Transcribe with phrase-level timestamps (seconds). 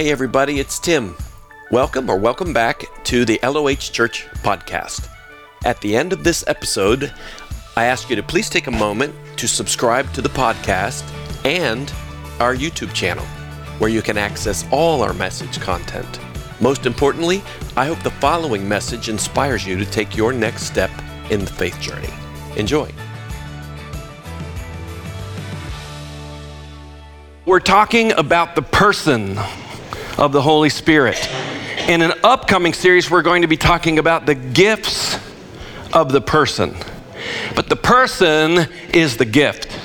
[0.00, 1.14] Hey, everybody, it's Tim.
[1.70, 5.06] Welcome or welcome back to the LOH Church podcast.
[5.66, 7.12] At the end of this episode,
[7.76, 11.04] I ask you to please take a moment to subscribe to the podcast
[11.44, 11.92] and
[12.40, 13.26] our YouTube channel,
[13.76, 16.18] where you can access all our message content.
[16.62, 17.42] Most importantly,
[17.76, 20.90] I hope the following message inspires you to take your next step
[21.28, 22.08] in the faith journey.
[22.56, 22.90] Enjoy.
[27.44, 29.38] We're talking about the person
[30.20, 31.18] of the Holy Spirit.
[31.88, 35.18] In an upcoming series, we're going to be talking about the gifts
[35.94, 36.76] of the person.
[37.56, 39.76] But the person is the gift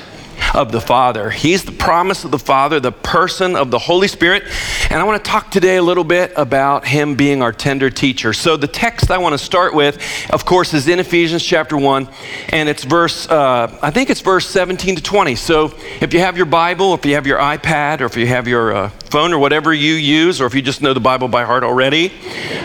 [0.54, 1.30] of the Father.
[1.30, 4.44] He's the promise of the Father, the person of the Holy Spirit.
[4.90, 8.34] And I want to talk today a little bit about Him being our tender teacher.
[8.34, 12.10] So, the text I want to start with, of course, is in Ephesians chapter 1,
[12.50, 15.36] and it's verse, uh, I think it's verse 17 to 20.
[15.36, 18.48] So, if you have your Bible, if you have your iPad, or if you have
[18.48, 21.46] your uh, phone, or whatever you use, or if you just know the Bible by
[21.46, 22.12] heart already,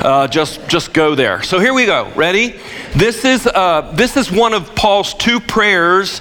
[0.03, 1.45] uh, just, just go there.
[1.45, 2.11] So, here we go.
[2.17, 2.59] Ready?
[2.93, 6.21] This is, uh, this is one of Paul's two prayers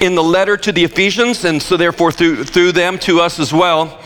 [0.00, 3.52] in the letter to the Ephesians, and so therefore through, through them to us as
[3.52, 3.96] well.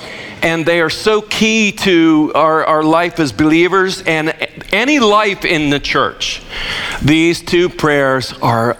[0.42, 4.34] And they are so key to our, our life as believers and
[4.70, 6.42] any life in the church.
[7.00, 8.76] These two prayers are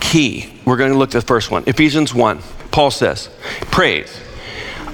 [0.00, 0.54] key.
[0.64, 2.40] We're going to look at the first one Ephesians 1.
[2.70, 3.28] Paul says,
[3.70, 4.23] Praise.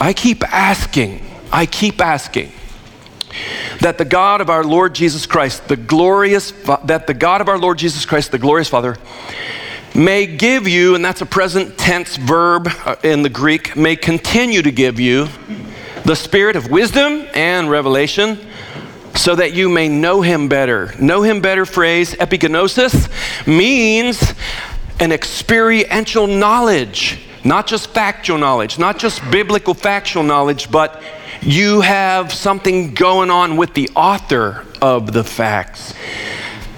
[0.01, 2.53] I keep asking, I keep asking
[3.81, 6.53] that the God of our Lord Jesus Christ, the glorious,
[6.85, 8.97] that the God of our Lord Jesus Christ, the glorious Father,
[9.95, 14.63] may give you, and that's a present tense verb uh, in the Greek, may continue
[14.63, 15.29] to give you
[16.05, 18.39] the spirit of wisdom and revelation
[19.15, 20.95] so that you may know him better.
[20.99, 23.11] Know him better phrase, epignosis,
[23.47, 24.33] means
[24.99, 31.03] an experiential knowledge, not just factual knowledge, not just biblical factual knowledge, but
[31.43, 35.95] you have something going on with the author of the facts.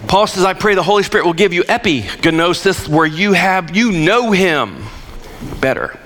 [0.06, 3.92] Paul says, I pray the Holy Spirit will give you epignosis where you have, you
[3.92, 4.84] know him
[5.60, 5.98] better.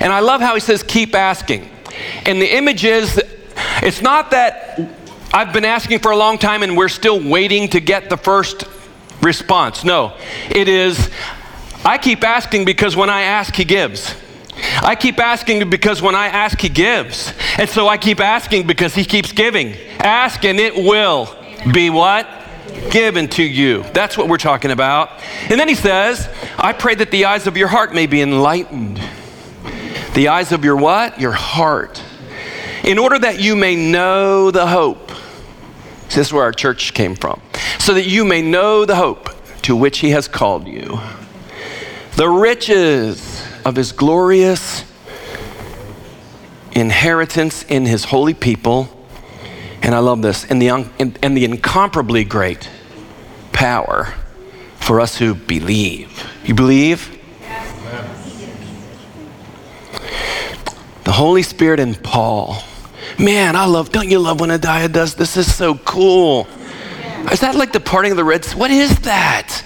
[0.00, 1.68] And I love how he says, keep asking.
[2.24, 3.20] And the image is,
[3.82, 4.80] it's not that
[5.32, 8.64] I've been asking for a long time and we're still waiting to get the first
[9.22, 9.84] response.
[9.84, 10.16] No,
[10.50, 11.10] it is,
[11.84, 14.14] I keep asking because when I ask, he gives.
[14.82, 17.32] I keep asking because when I ask, he gives.
[17.58, 19.74] And so I keep asking because he keeps giving.
[20.00, 21.34] Ask and it will
[21.72, 22.26] be what?
[22.90, 23.82] given to you.
[23.92, 25.10] That's what we're talking about.
[25.50, 29.00] And then he says, I pray that the eyes of your heart may be enlightened.
[30.14, 31.20] The eyes of your what?
[31.20, 32.02] Your heart.
[32.84, 35.10] In order that you may know the hope.
[36.06, 37.40] this is where our church came from.
[37.78, 39.30] So that you may know the hope
[39.62, 40.98] to which he has called you.
[42.18, 44.84] The riches of his glorious
[46.72, 48.88] inheritance in his holy people
[49.82, 52.68] and I love this, and the, and, and the incomparably great
[53.52, 54.12] power
[54.76, 56.30] for us who believe.
[56.44, 57.18] You believe?
[61.04, 62.62] The Holy Spirit and Paul.
[63.18, 65.36] Man, I love, don't you love when Adiah does this?
[65.36, 66.46] Is so cool.
[67.32, 68.56] Is that like the parting of the Red Sea?
[68.56, 69.64] What is that?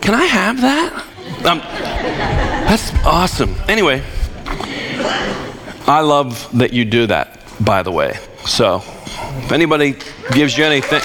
[0.00, 1.05] Can I have that?
[1.46, 3.54] Um, that's awesome.
[3.68, 4.02] Anyway,
[5.86, 8.18] I love that you do that, by the way.
[8.44, 9.94] So, if anybody
[10.32, 10.98] gives you anything.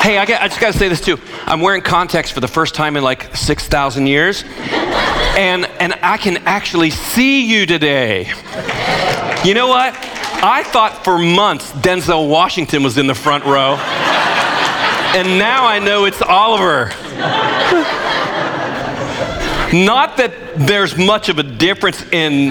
[0.00, 1.18] Hey, I, got, I just got to say this too.
[1.46, 4.44] I'm wearing contacts for the first time in like 6,000 years.
[5.36, 8.26] And, and I can actually see you today.
[9.44, 9.96] You know what?
[10.44, 13.76] I thought for months Denzel Washington was in the front row.
[15.16, 16.90] And now I know it's Oliver.
[19.72, 22.50] Not that there's much of a difference in,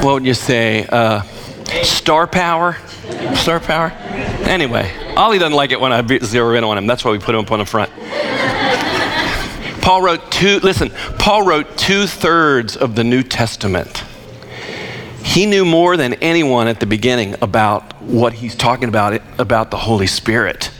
[0.00, 1.22] what would you say, uh,
[1.82, 2.76] star power?
[3.34, 3.90] Star power?
[4.46, 6.86] Anyway, Ollie doesn't like it when I zero in on him.
[6.86, 7.90] That's why we put him up on the front.
[9.82, 14.04] Paul wrote two, listen, Paul wrote two thirds of the New Testament.
[15.24, 19.78] He knew more than anyone at the beginning about what he's talking about, about the
[19.78, 20.70] Holy Spirit.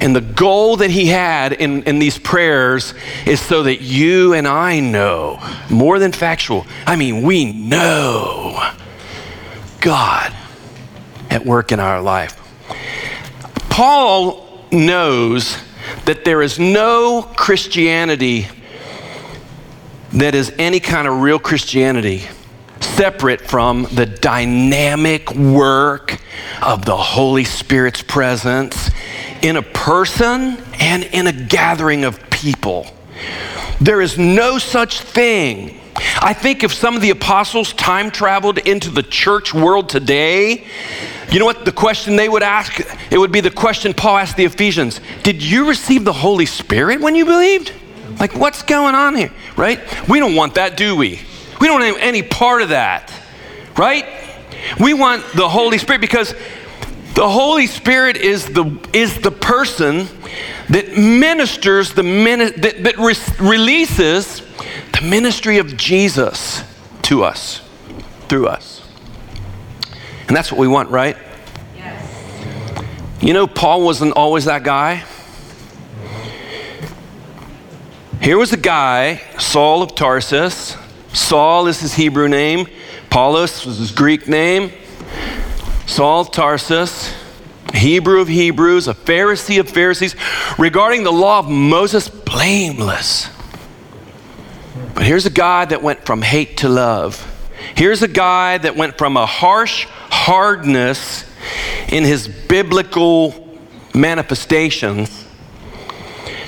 [0.00, 2.94] And the goal that he had in, in these prayers
[3.24, 5.40] is so that you and I know,
[5.70, 8.72] more than factual, I mean, we know
[9.80, 10.34] God
[11.30, 12.40] at work in our life.
[13.70, 15.58] Paul knows
[16.04, 18.48] that there is no Christianity
[20.12, 22.22] that is any kind of real Christianity
[22.80, 26.18] separate from the dynamic work
[26.62, 28.90] of the Holy Spirit's presence
[29.46, 32.86] in a person and in a gathering of people.
[33.80, 35.80] There is no such thing
[36.20, 40.66] I think if some of the apostles time traveled into the church world today,
[41.30, 42.80] you know what the question they would ask?
[43.10, 47.00] It would be the question Paul asked the Ephesians Did you receive the Holy Spirit
[47.00, 47.72] when you believed?
[48.20, 49.80] Like, what's going on here, right?
[50.08, 51.20] We don't want that, do we?
[51.60, 53.12] We don't want any part of that,
[53.76, 54.06] right?
[54.80, 56.34] We want the Holy Spirit because
[57.16, 60.06] the Holy Spirit is the, is the person
[60.68, 64.42] that ministers, the that, that re- releases
[64.92, 66.62] the ministry of Jesus
[67.02, 67.62] to us,
[68.28, 68.86] through us.
[70.28, 71.16] And that's what we want, right?
[71.74, 73.22] Yes.
[73.22, 75.02] You know, Paul wasn't always that guy.
[78.20, 80.76] Here was a guy, Saul of Tarsus.
[81.14, 82.66] Saul is his Hebrew name,
[83.08, 84.70] Paulus was his Greek name.
[85.86, 87.14] Saul of Tarsus,
[87.72, 90.14] Hebrew of Hebrews, a Pharisee of Pharisees,
[90.58, 93.28] regarding the law of Moses, blameless.
[94.94, 97.32] But here's a guy that went from hate to love.
[97.74, 101.24] Here's a guy that went from a harsh hardness
[101.88, 103.58] in his biblical
[103.94, 105.24] manifestations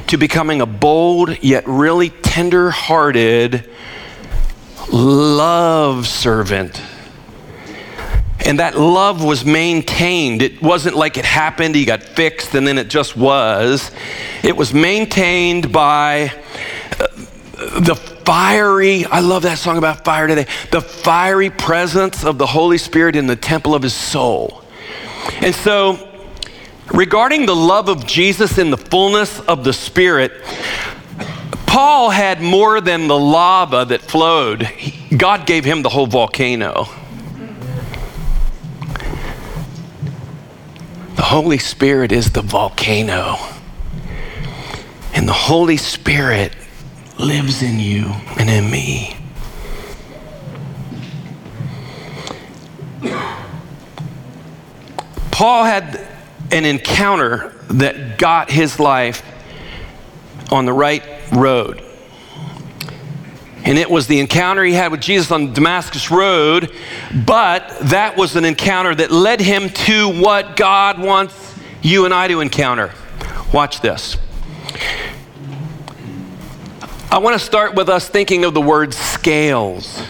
[0.09, 3.69] to becoming a bold yet really tender hearted
[4.91, 6.81] love servant.
[8.49, 10.41] And that love was maintained.
[10.41, 13.91] It wasn't like it happened, he got fixed, and then it just was.
[14.43, 16.33] It was maintained by
[16.99, 22.47] uh, the fiery, I love that song about fire today, the fiery presence of the
[22.47, 24.65] Holy Spirit in the temple of his soul.
[25.43, 26.09] And so,
[26.95, 30.33] regarding the love of Jesus in the fullness of the Spirit,
[31.67, 34.71] Paul had more than the lava that flowed.
[35.15, 36.89] God gave him the whole volcano.
[41.19, 43.39] The Holy Spirit is the volcano.
[45.13, 46.53] And the Holy Spirit
[47.19, 49.17] lives in you and in me.
[55.33, 56.07] Paul had
[56.53, 59.25] an encounter that got his life
[60.53, 61.83] on the right road.
[63.65, 66.73] And it was the encounter he had with Jesus on Damascus Road,
[67.27, 72.29] but that was an encounter that led him to what God wants you and I
[72.29, 72.93] to encounter.
[73.53, 74.17] Watch this.
[77.11, 80.03] I want to start with us thinking of the word scales.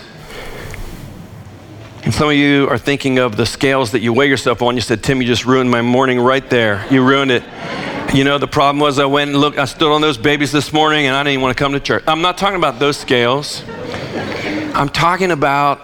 [2.09, 4.75] And some of you are thinking of the scales that you weigh yourself on.
[4.77, 6.87] You said, Tim, you just ruined my morning right there.
[6.91, 7.43] You ruined it.
[8.15, 10.73] You know, the problem was I went and looked, I stood on those babies this
[10.73, 12.05] morning and I didn't even want to come to church.
[12.07, 13.63] I'm not talking about those scales.
[14.75, 15.83] I'm talking about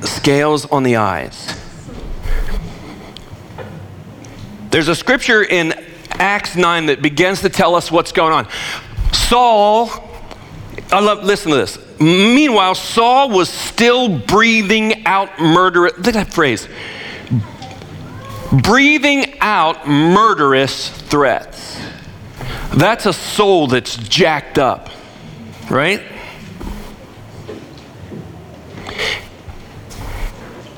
[0.00, 1.56] scales on the eyes.
[4.72, 5.74] There's a scripture in
[6.10, 8.48] Acts 9 that begins to tell us what's going on.
[9.12, 9.90] Saul,
[10.90, 11.85] I love, listen to this.
[11.98, 16.68] Meanwhile, Saul was still breathing out murderous, look at that phrase.
[18.52, 21.80] Breathing out murderous threats.
[22.74, 24.90] That's a soul that's jacked up,
[25.70, 26.02] right?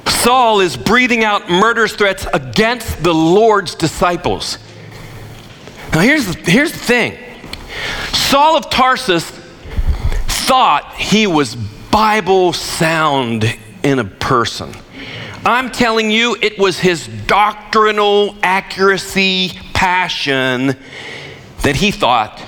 [0.06, 4.58] Saul is breathing out murderous threats against the Lord's disciples.
[5.92, 7.18] Now, here's the, here's the thing
[8.12, 9.37] Saul of Tarsus
[10.48, 11.54] thought he was
[11.90, 13.44] Bible sound
[13.82, 14.72] in a person.
[15.44, 20.74] I'm telling you, it was his doctrinal accuracy, passion
[21.64, 22.42] that he thought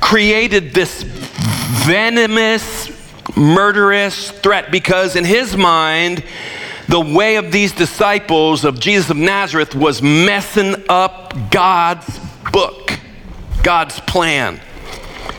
[0.00, 2.88] created this venomous,
[3.36, 6.22] murderous threat because, in his mind,
[6.88, 12.20] the way of these disciples of Jesus of Nazareth was messing up God's
[12.52, 12.92] book.
[13.64, 14.60] God's plan.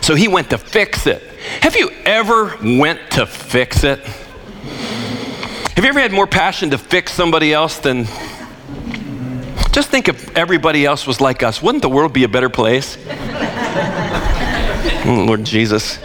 [0.05, 1.23] So he went to fix it.
[1.61, 3.97] Have you ever went to fix it?
[3.97, 8.05] Have you ever had more passion to fix somebody else than
[9.71, 11.59] just think if everybody else was like us.
[11.59, 12.99] Wouldn't the world be a better place?
[15.07, 15.97] oh, Lord Jesus.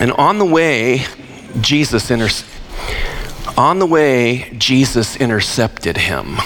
[0.00, 1.04] And on the way,
[1.60, 2.44] Jesus inter-
[3.56, 6.38] on the way, Jesus intercepted him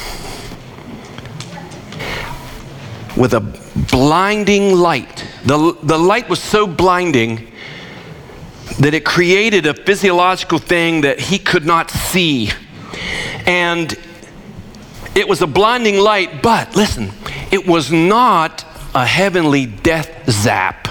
[3.16, 3.40] with a
[3.90, 5.26] blinding light.
[5.44, 7.52] The, the light was so blinding
[8.78, 12.50] that it created a physiological thing that he could not see.
[13.46, 13.96] And
[15.14, 17.10] it was a blinding light, but listen,
[17.50, 18.64] it was not
[18.94, 20.88] a heavenly death zap.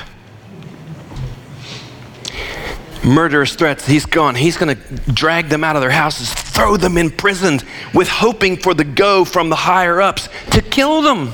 [3.04, 4.36] Murderous threats, he's gone.
[4.36, 7.64] He's going to drag them out of their houses, throw them in prisons
[7.96, 11.32] with hoping for the go from the higher ups to kill them.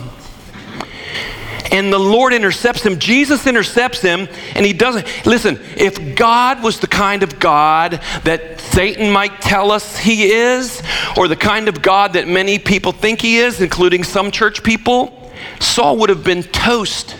[1.71, 2.99] And the Lord intercepts him.
[2.99, 5.07] Jesus intercepts him, and he doesn't.
[5.25, 10.81] Listen, if God was the kind of God that Satan might tell us he is,
[11.17, 15.31] or the kind of God that many people think he is, including some church people,
[15.59, 17.15] Saul would have been toast.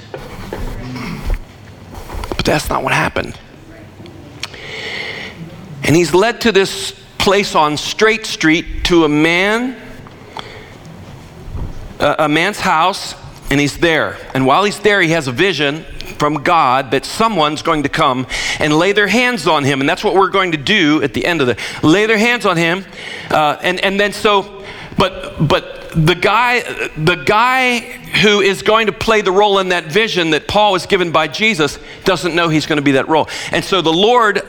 [2.30, 3.38] But that's not what happened.
[5.84, 9.76] And he's led to this place on Straight Street to a man,
[12.00, 13.16] a, a man's house,
[13.50, 14.18] and he's there.
[14.34, 15.84] And while he's there, he has a vision
[16.18, 18.28] from God that someone's going to come
[18.60, 19.80] and lay their hands on him.
[19.80, 22.46] And that's what we're going to do at the end of the lay their hands
[22.46, 22.86] on him.
[23.30, 24.66] Uh, and, and then so,
[24.98, 26.62] but but the guy,
[26.98, 30.86] the guy who is going to play the role in that vision that Paul was
[30.86, 33.30] given by Jesus doesn't know he's going to be that role.
[33.52, 34.42] And so the Lord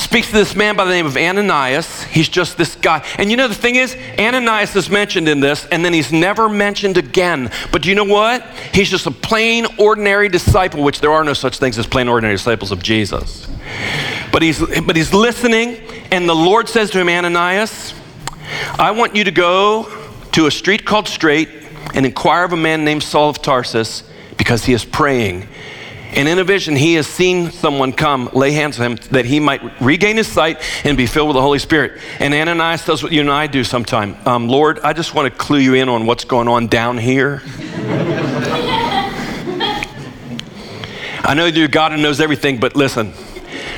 [0.00, 2.04] speaks to this man by the name of Ananias.
[2.04, 3.04] He's just this guy.
[3.18, 6.48] And you know, the thing is, Ananias is mentioned in this, and then he's never
[6.48, 7.50] mentioned again.
[7.70, 8.46] But do you know what?
[8.72, 12.36] He's just a plain, ordinary disciple, which there are no such things as plain, ordinary
[12.36, 13.46] disciples of Jesus.
[14.32, 15.76] But he's, but he's listening,
[16.10, 17.94] and the Lord says to him, Ananias,
[18.78, 19.90] I want you to go
[20.32, 21.50] to a street called Straight
[21.94, 24.04] and inquire of a man named Saul of Tarsus
[24.38, 25.48] because he is praying
[26.14, 29.40] and in a vision, he has seen someone come, lay hands on him, that he
[29.40, 32.00] might regain his sight and be filled with the Holy Spirit.
[32.18, 34.16] And Ananias does what you and I do sometime.
[34.26, 37.40] Um, Lord, I just want to clue you in on what's going on down here.
[41.24, 43.14] I know you're God who knows everything, but listen,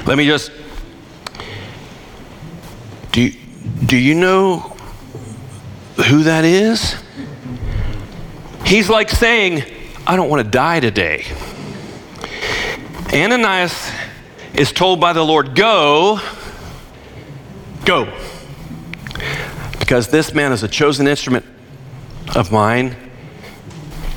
[0.04, 0.50] let me just.
[3.12, 3.38] Do you,
[3.86, 4.58] do you know
[6.08, 6.96] who that is?
[8.64, 9.62] He's like saying,
[10.04, 11.26] I don't want to die today.
[13.14, 13.92] Ananias
[14.54, 16.20] is told by the Lord, Go,
[17.84, 18.12] go.
[19.78, 21.46] Because this man is a chosen instrument
[22.34, 22.96] of mine.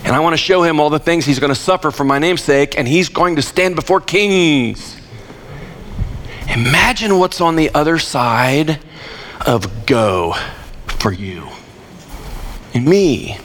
[0.04, 2.18] And I want to show him all the things he's going to suffer for my
[2.18, 5.00] name's sake, and he's going to stand before kings.
[6.50, 8.80] Imagine what's on the other side
[9.46, 10.34] of go
[10.88, 11.48] for you
[12.74, 13.38] and me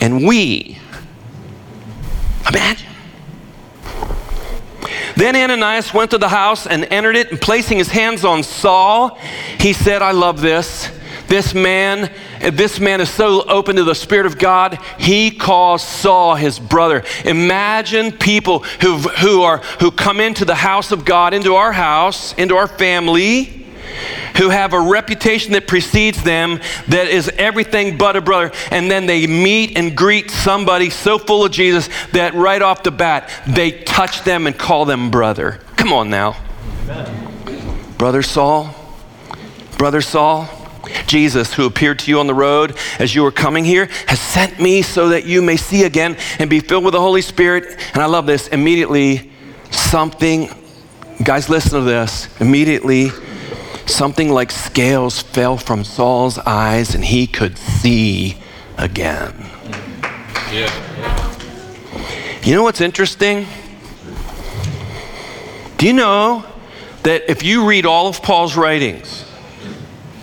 [0.00, 0.78] and we.
[2.48, 2.89] Imagine.
[5.20, 9.18] Then Ananias went to the house and entered it, and placing his hands on Saul,
[9.58, 10.90] he said, I love this.
[11.28, 12.10] This man,
[12.40, 17.04] this man is so open to the Spirit of God, he calls Saul his brother.
[17.26, 22.32] Imagine people who, who, are, who come into the house of God, into our house,
[22.38, 23.59] into our family,
[24.36, 29.06] who have a reputation that precedes them that is everything but a brother, and then
[29.06, 33.70] they meet and greet somebody so full of Jesus that right off the bat they
[33.70, 35.60] touch them and call them brother.
[35.76, 36.36] Come on now.
[37.98, 38.74] Brother Saul,
[39.76, 40.48] Brother Saul,
[41.06, 44.60] Jesus, who appeared to you on the road as you were coming here, has sent
[44.60, 47.78] me so that you may see again and be filled with the Holy Spirit.
[47.92, 48.48] And I love this.
[48.48, 49.30] Immediately,
[49.70, 50.48] something,
[51.22, 52.28] guys, listen to this.
[52.40, 53.10] Immediately,
[53.90, 58.36] something like scales fell from Saul's eyes and he could see
[58.78, 59.34] again.
[60.52, 60.70] Yeah.
[62.42, 63.46] You know what's interesting?
[65.76, 66.44] Do you know
[67.02, 69.24] that if you read all of Paul's writings,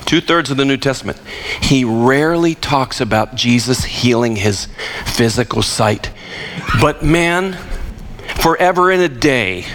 [0.05, 1.19] two thirds of the New Testament,
[1.61, 4.67] he rarely talks about Jesus healing his
[5.05, 6.11] physical sight.
[6.79, 7.57] But man,
[8.41, 9.65] forever in a day,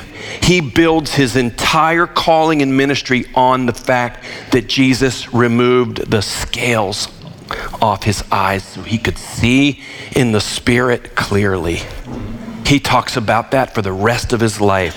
[0.43, 7.09] he builds his entire calling and ministry on the fact that Jesus removed the scales
[7.81, 9.83] off his eyes so he could see
[10.15, 11.81] in the spirit clearly.
[12.67, 14.97] He talks about that for the rest of his life.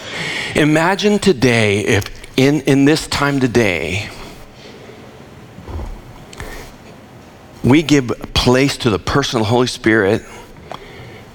[0.56, 2.06] Imagine today if
[2.38, 4.10] in, in this time today,
[7.64, 10.22] we give place to the personal Holy Spirit,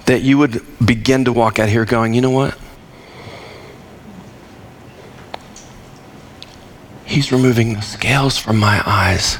[0.05, 2.57] that you would begin to walk out here going, you know what?
[7.11, 9.37] He's removing the scales from my eyes.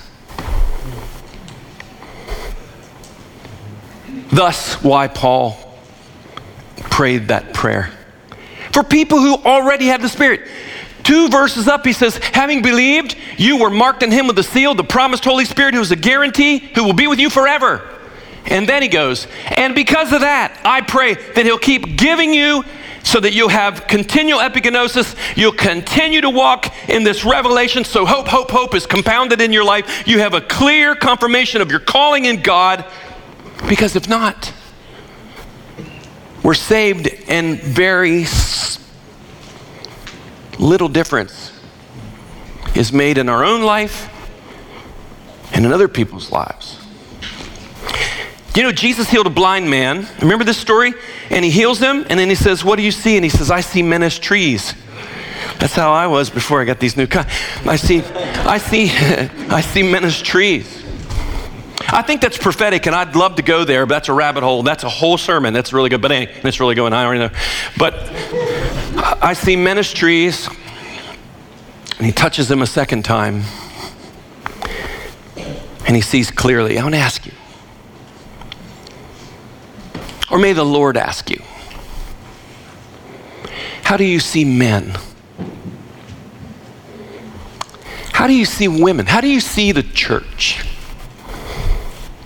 [4.29, 5.57] Thus, why Paul
[6.75, 7.89] prayed that prayer.
[8.73, 10.49] For people who already have the Spirit.
[11.03, 14.75] Two verses up, he says, Having believed, you were marked in him with the seal,
[14.75, 17.87] the promised Holy Spirit, who is a guarantee, who will be with you forever.
[18.47, 22.65] And then he goes, And because of that, I pray that he'll keep giving you
[23.03, 25.15] so that you'll have continual epignosis.
[25.35, 27.83] You'll continue to walk in this revelation.
[27.83, 30.07] So hope, hope, hope is compounded in your life.
[30.07, 32.85] You have a clear confirmation of your calling in God.
[33.67, 34.53] Because if not,
[36.43, 38.25] we're saved and very
[40.57, 41.51] little difference
[42.75, 44.09] is made in our own life
[45.53, 46.80] and in other people's lives.
[48.55, 50.07] You know, Jesus healed a blind man.
[50.21, 50.93] Remember this story?
[51.29, 53.15] And he heals him, and then he says, What do you see?
[53.15, 54.73] And he says, I see men as trees.
[55.57, 57.27] That's how I was before I got these new cars.
[57.65, 58.89] I see, I see,
[59.49, 60.83] I see men as trees.
[61.87, 64.63] I think that's prophetic, and I'd love to go there, but that's a rabbit hole.
[64.63, 65.53] That's a whole sermon.
[65.53, 66.93] That's really good, but hey, really going.
[66.93, 67.29] I already know.
[67.77, 67.93] But
[69.21, 70.47] I see men as trees,
[71.97, 73.43] and he touches them a second time,
[75.85, 76.77] and he sees clearly.
[76.79, 77.33] I want to ask you,
[80.31, 81.41] or may the Lord ask you,
[83.83, 84.97] how do you see men?
[88.13, 89.05] How do you see women?
[89.05, 90.63] How do you see the church?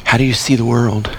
[0.03, 1.17] How do you see the world?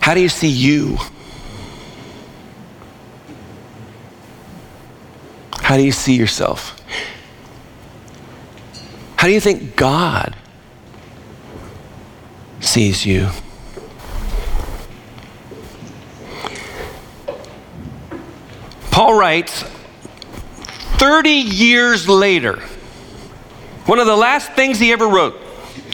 [0.00, 0.98] How do you see you?
[5.60, 6.80] How do you see yourself?
[9.16, 10.36] How do you think God
[12.60, 13.28] sees you?
[18.90, 19.64] Paul writes
[20.98, 22.56] 30 years later,
[23.86, 25.40] one of the last things he ever wrote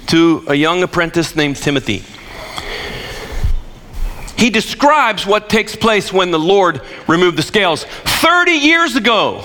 [0.08, 2.04] to a young apprentice named Timothy.
[4.36, 9.44] He describes what takes place when the Lord removed the scales 30 years ago.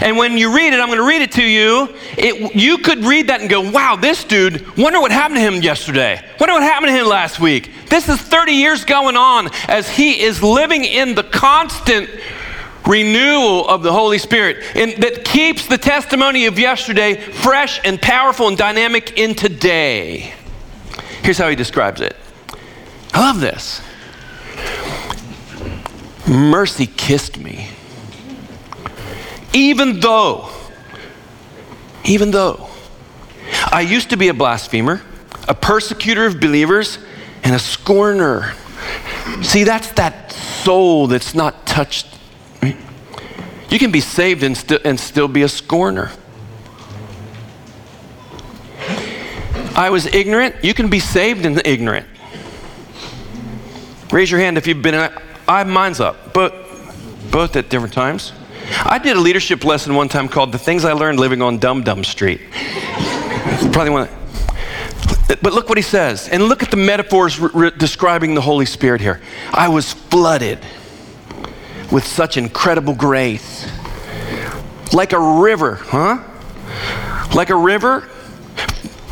[0.00, 1.94] And when you read it, I'm going to read it to you.
[2.16, 5.62] It, you could read that and go, wow, this dude, wonder what happened to him
[5.62, 6.20] yesterday.
[6.40, 7.70] Wonder what happened to him last week.
[7.88, 12.10] This is 30 years going on as he is living in the constant
[12.86, 18.48] renewal of the Holy Spirit and that keeps the testimony of yesterday fresh and powerful
[18.48, 20.34] and dynamic in today.
[21.22, 22.16] Here's how he describes it.
[23.14, 23.80] I love this.
[26.28, 27.68] Mercy kissed me.
[29.54, 30.50] Even though,
[32.04, 32.68] even though
[33.72, 35.00] I used to be a blasphemer,
[35.48, 36.98] a persecutor of believers,
[37.42, 38.52] and a scorner.
[39.42, 42.14] See, that's that soul that's not touched
[43.74, 46.12] you can be saved and, and still be a scorner.
[49.74, 50.54] I was ignorant.
[50.62, 52.06] You can be saved and ignorant.
[54.12, 55.10] Raise your hand if you've been.
[55.48, 56.54] I mine's up, but
[57.32, 58.32] both at different times.
[58.84, 61.82] I did a leadership lesson one time called "The Things I Learned Living on Dum
[61.82, 62.40] Dum Street."
[63.72, 64.08] Probably one.
[65.26, 68.66] But look what he says, and look at the metaphors re- re- describing the Holy
[68.66, 69.20] Spirit here.
[69.52, 70.58] I was flooded
[71.90, 73.66] with such incredible grace.
[74.92, 76.22] Like a river, huh?
[77.34, 78.08] Like a river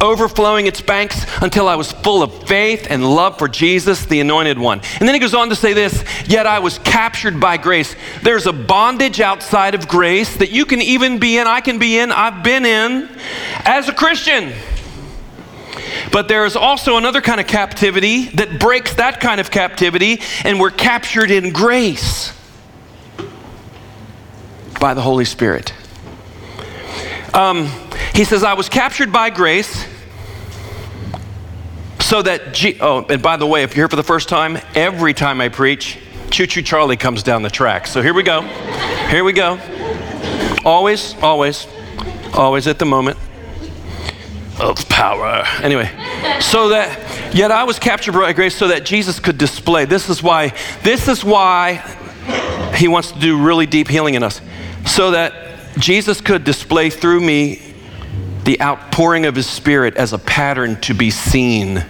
[0.02, 4.58] overflowing its banks until I was full of faith and love for Jesus, the anointed
[4.58, 4.80] one.
[4.98, 7.94] And then he goes on to say this Yet I was captured by grace.
[8.22, 11.98] There's a bondage outside of grace that you can even be in, I can be
[11.98, 13.08] in, I've been in
[13.64, 14.52] as a Christian.
[16.10, 20.60] But there is also another kind of captivity that breaks that kind of captivity, and
[20.60, 22.32] we're captured in grace
[24.80, 25.72] by the Holy Spirit.
[27.34, 27.70] Um,
[28.14, 29.86] he says, I was captured by grace
[32.00, 34.58] so that, G- oh, and by the way, if you're here for the first time,
[34.74, 35.98] every time I preach,
[36.30, 37.86] Choo Choo Charlie comes down the track.
[37.86, 38.42] So here we go.
[39.08, 39.58] Here we go.
[40.64, 41.66] Always, always,
[42.34, 43.18] always at the moment
[44.60, 45.44] of power.
[45.62, 45.90] Anyway,
[46.40, 49.86] so that, yet I was captured by grace so that Jesus could display.
[49.86, 51.76] This is why, this is why
[52.76, 54.40] he wants to do really deep healing in us
[54.86, 57.74] so that Jesus could display through me
[58.44, 61.84] the outpouring of his spirit as a pattern to be seen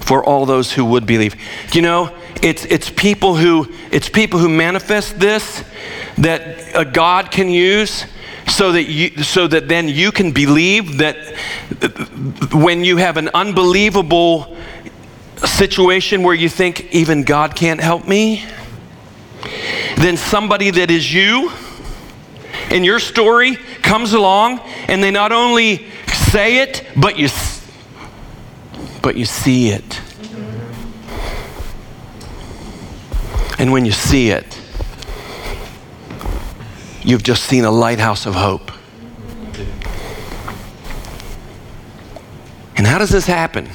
[0.00, 1.36] for all those who would believe.
[1.72, 5.64] You know, it's, it's people who it's people who manifest this
[6.18, 8.06] that a God can use
[8.48, 11.16] so that you so that then you can believe that
[12.52, 14.56] when you have an unbelievable
[15.36, 18.44] situation where you think even God can't help me
[19.96, 21.50] then somebody that is you
[22.70, 27.28] in your story comes along and they not only say it, but you,
[29.02, 30.00] but you see it.
[33.58, 34.60] And when you see it,
[37.02, 38.72] you've just seen a lighthouse of hope.
[42.76, 43.68] And how does this happen?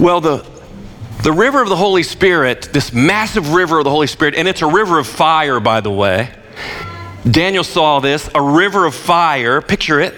[0.00, 0.46] Well, the,
[1.22, 4.62] the river of the Holy Spirit, this massive river of the Holy Spirit, and it's
[4.62, 6.30] a river of fire, by the way.
[7.28, 10.14] Daniel saw this, a river of fire, picture it,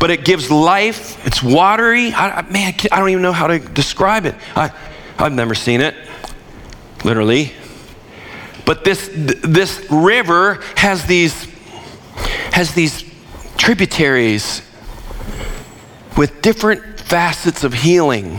[0.00, 1.24] but it gives life.
[1.26, 2.12] It's watery.
[2.12, 4.34] I, man, I don't even know how to describe it.
[4.56, 4.72] I,
[5.18, 5.94] I've never seen it,
[7.04, 7.52] literally.
[8.64, 11.44] But this, this river has these,
[12.52, 13.04] has these
[13.56, 14.62] tributaries
[16.16, 18.38] with different facets of healing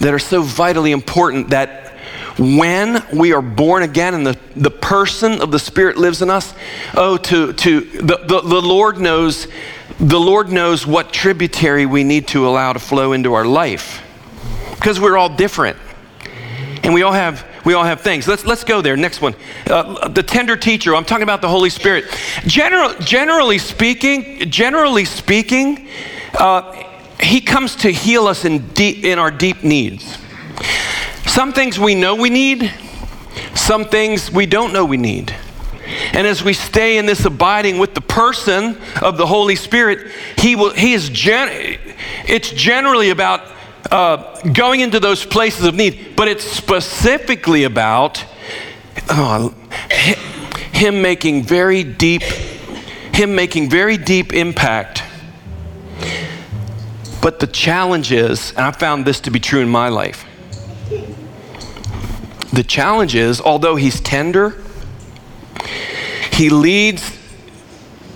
[0.00, 1.83] that are so vitally important that
[2.38, 6.52] when we are born again and the, the person of the Spirit lives in us,
[6.94, 9.46] oh, to, to the, the, the Lord knows
[10.00, 14.02] the Lord knows what tributary we need to allow to flow into our life.
[14.74, 15.76] Because we're all different.
[16.82, 18.28] And we all have we all have things.
[18.28, 18.96] Let's let's go there.
[18.96, 19.34] Next one.
[19.66, 20.94] Uh, the tender teacher.
[20.94, 22.04] I'm talking about the Holy Spirit.
[22.46, 25.88] General, generally speaking, generally speaking,
[26.38, 26.72] uh,
[27.20, 30.18] he comes to heal us in deep, in our deep needs.
[31.26, 32.72] Some things we know we need,
[33.54, 35.34] some things we don't know we need.
[36.12, 40.56] And as we stay in this abiding with the person of the Holy Spirit, he
[40.56, 41.78] will he is gen-
[42.26, 43.42] it's generally about
[43.90, 48.24] uh, going into those places of need, but it's specifically about
[49.08, 49.50] uh,
[50.72, 55.02] him making very deep him making very deep impact.
[57.22, 60.26] But the challenge is, and I found this to be true in my life
[62.52, 64.62] the challenge is, although he's tender,
[66.32, 67.16] he leads,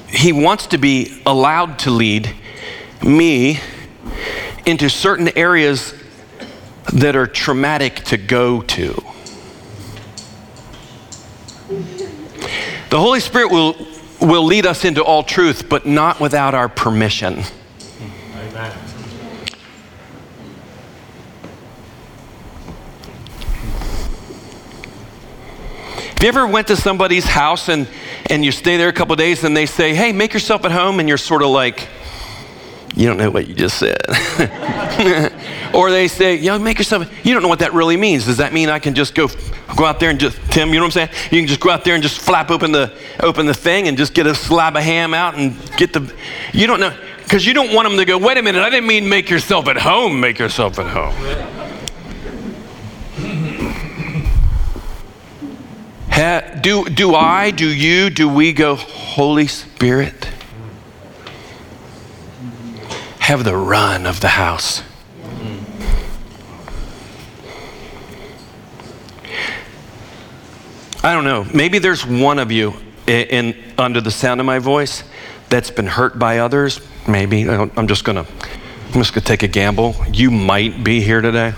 [0.09, 2.35] he wants to be allowed to lead
[3.03, 3.61] me
[4.67, 5.95] into certain areas
[6.93, 9.03] that are traumatic to go to.
[12.91, 13.77] The Holy Spirit will,
[14.21, 17.43] will lead us into all truth, but not without our permission.
[18.35, 18.88] Amen.
[26.19, 27.87] Have you ever went to somebody's house and,
[28.29, 30.99] and you stay there a couple days and they say, hey, make yourself at home,
[30.99, 31.87] and you're sort of like,
[32.97, 34.03] you don't know what you just said.
[35.73, 38.27] or they say, yo, make yourself, you don't know what that really means.
[38.27, 39.29] Does that mean I can just go
[39.77, 41.11] go out there and just, Tim, you know what I'm saying?
[41.31, 43.97] You can just go out there and just flap open the, open the thing and
[43.97, 46.13] just get a slab of ham out and get the,
[46.53, 48.89] you don't know, because you don't want them to go, wait a minute, I didn't
[48.89, 51.58] mean make yourself at home, make yourself at home.
[56.61, 60.29] Do, do I, do you, do we go, Holy Spirit,
[63.21, 64.83] have the run of the house?
[71.05, 71.47] I don't know.
[71.55, 72.75] Maybe there's one of you
[73.07, 75.05] in, in under the sound of my voice
[75.49, 76.81] that's been hurt by others.
[77.07, 78.27] Maybe I'm just gonna
[78.89, 79.95] I'm just gonna take a gamble.
[80.13, 81.55] You might be here today.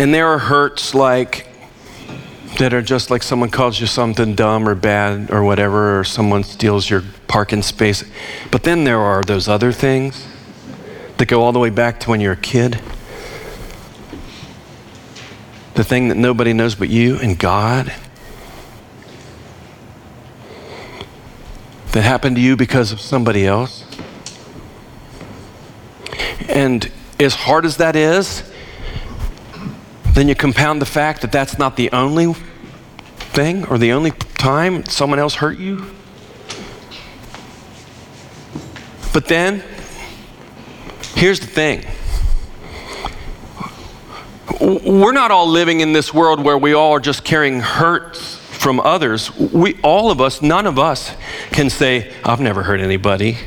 [0.00, 1.46] And there are hurts like
[2.58, 6.42] that are just like someone calls you something dumb or bad or whatever, or someone
[6.42, 8.02] steals your parking space.
[8.50, 10.26] But then there are those other things
[11.18, 12.80] that go all the way back to when you're a kid.
[15.74, 17.92] The thing that nobody knows but you and God.
[21.92, 23.84] That happened to you because of somebody else.
[26.48, 28.49] And as hard as that is,
[30.20, 32.34] then you compound the fact that that's not the only
[33.32, 35.86] thing or the only time someone else hurt you.
[39.14, 39.64] But then,
[41.14, 41.86] here's the thing
[44.60, 48.78] we're not all living in this world where we all are just carrying hurts from
[48.78, 49.34] others.
[49.38, 51.14] We, all of us, none of us
[51.50, 53.38] can say, I've never hurt anybody.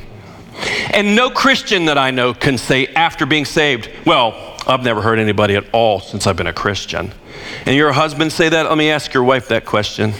[0.91, 5.19] And no Christian that I know can say after being saved, well, I've never heard
[5.19, 7.13] anybody at all since I've been a Christian.
[7.65, 8.69] And your husband say that?
[8.69, 10.13] Let me ask your wife that question.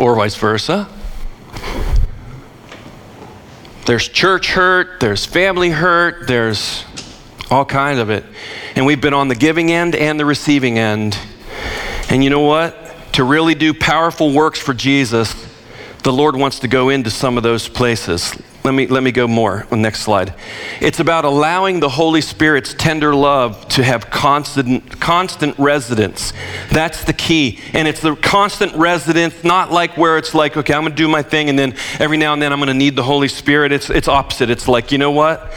[0.00, 0.88] or vice versa.
[3.86, 6.84] There's church hurt, there's family hurt, there's
[7.50, 8.24] all kinds of it.
[8.74, 11.18] And we've been on the giving end and the receiving end.
[12.08, 12.78] And you know what?
[13.14, 15.34] To really do powerful works for Jesus,
[16.02, 18.34] the Lord wants to go into some of those places.
[18.64, 20.34] Let me, let me go more on next slide.
[20.80, 26.32] It's about allowing the Holy Spirit's tender love to have constant, constant residence.
[26.70, 27.58] That's the key.
[27.72, 31.08] And it's the constant residence, not like where it's like, okay, I'm going to do
[31.08, 33.72] my thing, and then every now and then I'm going to need the Holy Spirit.
[33.72, 34.48] It's, it's opposite.
[34.48, 35.52] It's like, you know what?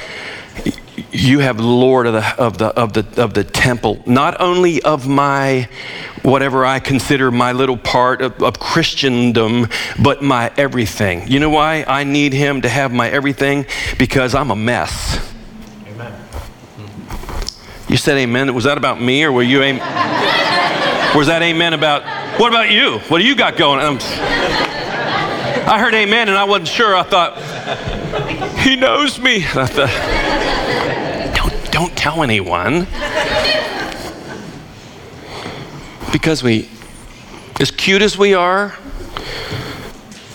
[1.11, 5.07] You have Lord of the, of, the, of, the, of the temple, not only of
[5.07, 5.67] my
[6.21, 9.67] whatever I consider my little part of, of Christendom,
[10.01, 11.27] but my everything.
[11.27, 13.65] You know why I need Him to have my everything?
[13.97, 15.33] Because I'm a mess.
[15.87, 16.13] Amen.
[17.87, 18.53] You said amen.
[18.53, 19.81] Was that about me or were you amen?
[21.15, 22.03] was that amen about,
[22.39, 22.99] what about you?
[23.07, 23.79] What do you got going?
[23.79, 23.97] I'm,
[25.67, 26.95] I heard amen and I wasn't sure.
[26.95, 27.37] I thought,
[28.59, 29.45] he knows me.
[31.75, 32.87] Don't, tell anyone.
[36.09, 36.69] Because we,
[37.59, 38.73] as cute as we are,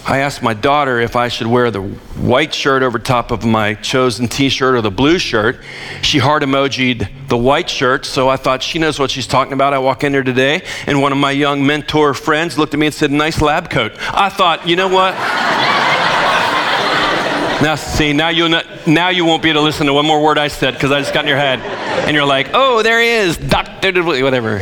[0.05, 3.73] I asked my daughter if I should wear the white shirt over top of my
[3.73, 5.61] chosen t shirt or the blue shirt.
[6.03, 9.73] She heart emojied the white shirt, so I thought she knows what she's talking about.
[9.73, 12.85] I walk in here today, and one of my young mentor friends looked at me
[12.85, 13.93] and said, Nice lab coat.
[13.99, 15.15] I thought, you know what?
[17.63, 18.49] Now, see, now, you
[18.87, 21.01] now you won't be able to listen to one more word I said because I
[21.01, 21.61] just got in your head.
[21.61, 24.03] And you're like, oh, there he is, Dr.
[24.03, 24.59] Whatever.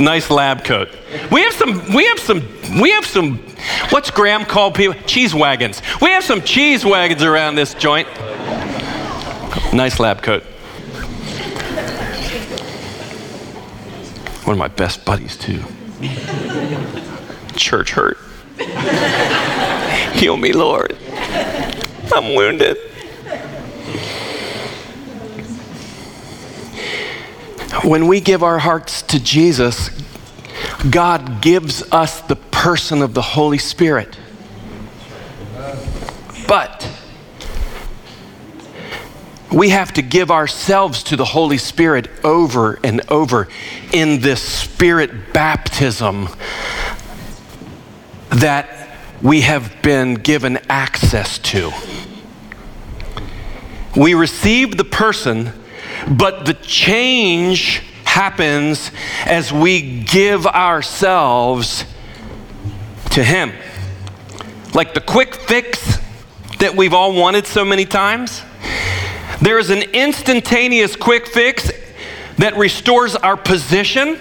[0.00, 0.88] nice lab coat.
[1.30, 2.42] We have some, we have some,
[2.80, 3.38] we have some,
[3.90, 4.98] what's Graham called people?
[5.02, 5.82] Cheese wagons.
[6.00, 8.08] We have some cheese wagons around this joint.
[9.74, 10.42] Nice lab coat.
[14.44, 15.62] One of my best buddies, too.
[17.54, 18.16] Church hurt.
[20.14, 20.96] Heal me, Lord.
[22.12, 22.76] I'm wounded.
[27.84, 29.90] When we give our hearts to Jesus,
[30.90, 34.18] God gives us the person of the Holy Spirit.
[36.48, 36.88] But
[39.52, 43.48] we have to give ourselves to the Holy Spirit over and over
[43.92, 46.28] in this spirit baptism
[48.30, 48.79] that
[49.22, 51.72] we have been given access to.
[53.96, 55.52] We receive the person,
[56.08, 58.90] but the change happens
[59.26, 61.84] as we give ourselves
[63.10, 63.52] to Him.
[64.74, 65.98] Like the quick fix
[66.58, 68.42] that we've all wanted so many times.
[69.40, 71.70] There is an instantaneous quick fix
[72.38, 74.18] that restores our position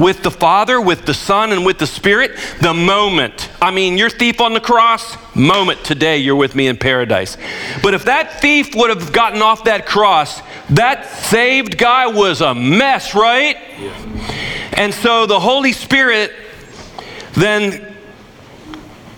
[0.00, 3.50] with the Father, with the Son, and with the Spirit the moment.
[3.62, 7.36] I mean, your thief on the cross, moment today you're with me in paradise.
[7.82, 12.54] But if that thief would have gotten off that cross, that saved guy was a
[12.54, 13.56] mess, right?
[13.78, 14.72] Yeah.
[14.72, 16.32] And so the Holy Spirit
[17.32, 17.89] then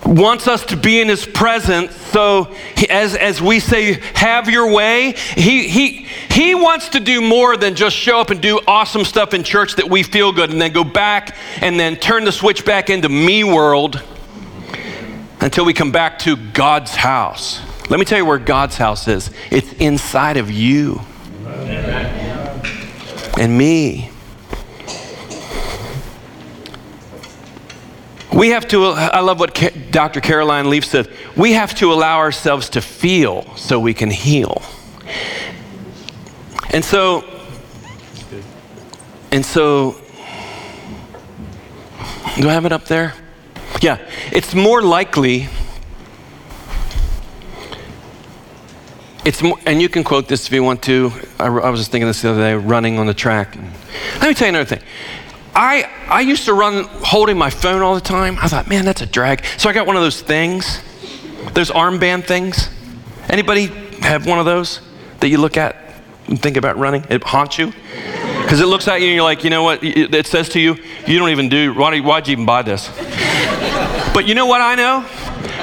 [0.05, 1.95] wants us to be in his presence.
[1.95, 7.21] So he, as, as we say have your way he, he, he wants to do
[7.21, 10.51] more than just show up and do awesome stuff in church that we feel good
[10.51, 14.03] and then go back and then turn the switch back into me world
[15.41, 17.61] until we come back to god's house.
[17.89, 19.29] Let me tell you where god's house is.
[19.51, 21.01] It's inside of you
[23.37, 24.09] and me
[28.33, 29.53] We have to, I love what
[29.91, 30.19] Dr.
[30.19, 34.63] Caroline Leaf said, we have to allow ourselves to feel so we can heal.
[36.71, 37.23] And so,
[39.31, 39.95] and so,
[42.37, 43.13] do I have it up there?
[43.81, 43.99] Yeah,
[44.31, 45.47] it's more likely,
[49.23, 51.11] it's more, and you can quote this if you want to.
[51.39, 53.55] I, I was just thinking this the other day, running on the track.
[54.19, 54.83] Let me tell you another thing.
[55.55, 58.37] I, I used to run holding my phone all the time.
[58.41, 59.45] I thought, man, that's a drag.
[59.57, 60.81] So I got one of those things,
[61.53, 62.69] those armband things.
[63.29, 63.67] Anybody
[64.01, 64.81] have one of those
[65.19, 65.75] that you look at
[66.27, 67.05] and think about running?
[67.09, 67.71] It haunts you?
[68.41, 69.83] Because it looks at you and you're like, you know what?
[69.83, 70.75] It says to you,
[71.07, 72.89] you don't even do, why, why'd you even buy this?
[74.13, 75.05] But you know what I know?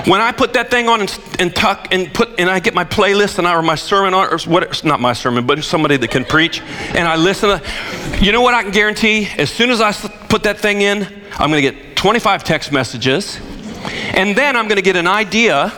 [0.06, 2.84] When I put that thing on and, and tuck and put and I get my
[2.84, 6.10] playlist and I, or my sermon on, or what, not my sermon, but somebody that
[6.10, 9.28] can preach, and I listen to, you know what I can guarantee?
[9.36, 13.38] As soon as I put that thing in, I'm going to get 25 text messages,
[14.14, 15.68] and then I'm going to get an idea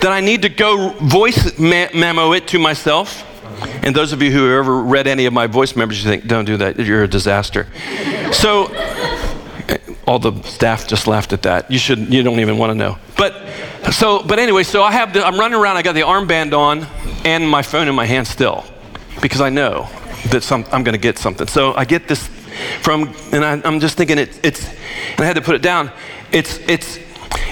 [0.00, 3.28] that I need to go voice memo it to myself.
[3.84, 6.26] And those of you who have ever read any of my voice memos, you think,
[6.26, 7.68] don't do that, you're a disaster.
[8.32, 8.66] So
[10.06, 11.70] all the staff just laughed at that.
[11.70, 12.98] You should you don't even want to know.
[13.16, 13.34] But
[13.92, 16.86] so but anyway, so I have the, I'm running around, I got the armband on
[17.24, 18.64] and my phone in my hand still
[19.20, 19.88] because I know
[20.30, 21.46] that some, I'm going to get something.
[21.46, 22.28] So I get this
[22.80, 25.90] from and I, am just thinking it, it's and I had to put it down.
[26.32, 26.98] It's it's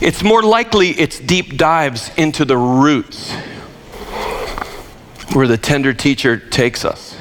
[0.01, 3.33] it's more likely it's deep dives into the roots
[5.33, 7.17] where the tender teacher takes us.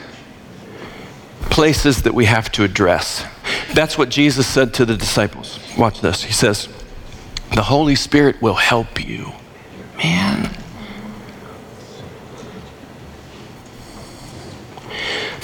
[1.50, 3.26] Places that we have to address.
[3.74, 5.60] That's what Jesus said to the disciples.
[5.78, 6.24] Watch this.
[6.24, 6.70] He says,
[7.54, 9.34] The Holy Spirit will help you.
[9.98, 10.56] Man.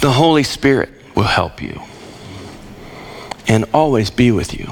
[0.02, 1.82] The Holy Spirit will help you
[3.48, 4.72] and always be with you.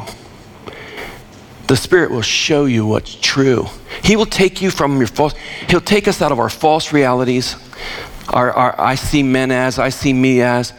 [1.68, 3.68] The Spirit will show you what's true.
[4.04, 5.34] He will take you from your false,
[5.70, 7.56] He'll take us out of our false realities,
[8.30, 10.74] our, our, I see men as, I see me as,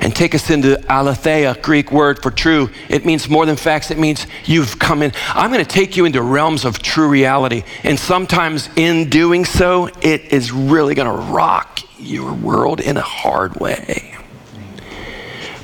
[0.00, 2.70] and take us into aletheia, Greek word for true.
[2.88, 5.12] It means more than facts, it means you've come in.
[5.28, 7.64] I'm going to take you into realms of true reality.
[7.84, 13.02] And sometimes in doing so, it is really going to rock your world in a
[13.02, 14.09] hard way.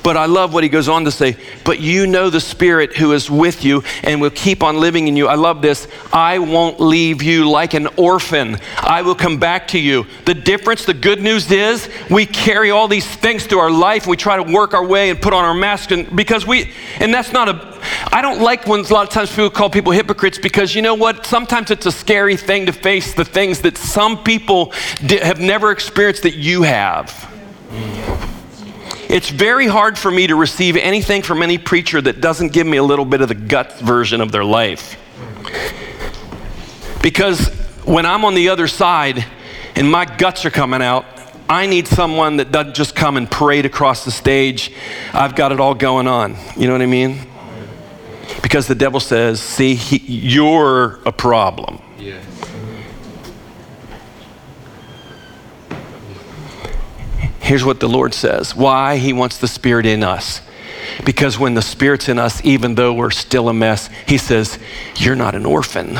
[0.07, 3.11] But I love what he goes on to say, but you know the Spirit who
[3.11, 5.27] is with you and will keep on living in you.
[5.27, 5.85] I love this.
[6.13, 8.57] I won't leave you like an orphan.
[8.77, 10.07] I will come back to you.
[10.23, 14.03] The difference, the good news is we carry all these things through our life.
[14.03, 16.71] And we try to work our way and put on our mask and because we,
[17.01, 17.77] and that's not a,
[18.09, 20.95] I don't like when a lot of times people call people hypocrites because you know
[20.95, 21.25] what?
[21.25, 24.71] Sometimes it's a scary thing to face the things that some people
[25.09, 27.29] have never experienced that you have.
[29.09, 32.77] It's very hard for me to receive anything from any preacher that doesn't give me
[32.77, 34.97] a little bit of the guts version of their life.
[37.01, 37.47] Because
[37.85, 39.25] when I'm on the other side
[39.75, 41.05] and my guts are coming out,
[41.49, 44.73] I need someone that doesn't just come and parade across the stage.
[45.13, 46.35] I've got it all going on.
[46.57, 47.19] You know what I mean?
[48.41, 51.81] Because the devil says, see, he, you're a problem.
[57.47, 60.41] Here's what the Lord says why He wants the Spirit in us.
[61.05, 64.59] Because when the Spirit's in us, even though we're still a mess, He says,
[64.97, 65.97] You're not an orphan.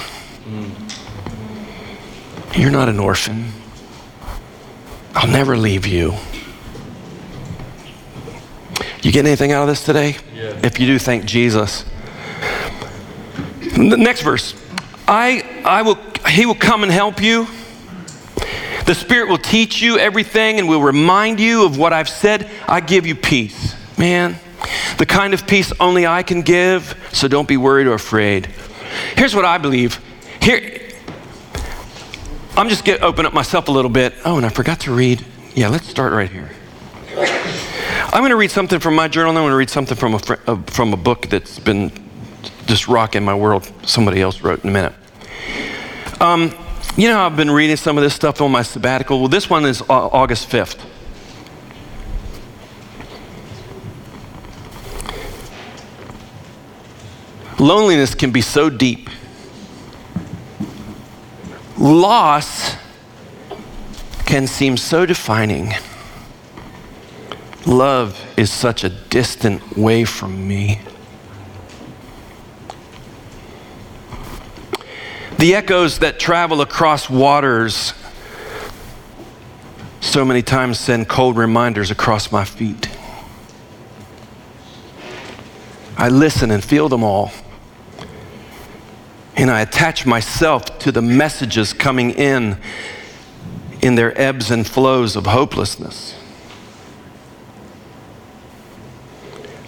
[2.53, 3.53] You're not an orphan.
[5.15, 6.15] I'll never leave you.
[9.01, 10.17] You get anything out of this today?
[10.36, 10.60] Yeah.
[10.63, 11.86] If you do, thank Jesus.
[13.62, 14.53] The next verse.
[15.07, 17.47] I, I will, he will come and help you.
[18.88, 22.50] The Spirit will teach you everything and will remind you of what I've said.
[22.69, 23.76] I give you peace.
[23.97, 24.38] Man,
[24.97, 28.47] the kind of peace only I can give, so don't be worried or afraid.
[29.17, 30.00] Here's what I believe.
[30.41, 30.89] Here,
[32.56, 34.13] I'm just going to open up myself a little bit.
[34.23, 35.26] Oh, and I forgot to read.
[35.54, 36.50] Yeah, let's start right here.
[37.17, 40.13] I'm going to read something from my journal, and I'm going to read something from
[40.13, 41.91] a, uh, from a book that's been
[42.67, 43.69] just rocking my world.
[43.84, 44.93] Somebody else wrote in a minute.
[46.21, 46.56] Um,
[46.97, 49.19] you know, I've been reading some of this stuff on my sabbatical.
[49.19, 50.83] Well, this one is uh, August 5th.
[57.60, 59.12] Loneliness can be so deep.
[61.77, 62.75] Loss
[64.25, 65.73] can seem so defining.
[67.67, 70.81] Love is such a distant way from me.
[75.38, 77.93] The echoes that travel across waters
[80.02, 82.89] so many times send cold reminders across my feet.
[85.95, 87.32] I listen and feel them all.
[89.36, 92.58] And I attach myself to the messages coming in
[93.80, 96.16] in their ebbs and flows of hopelessness.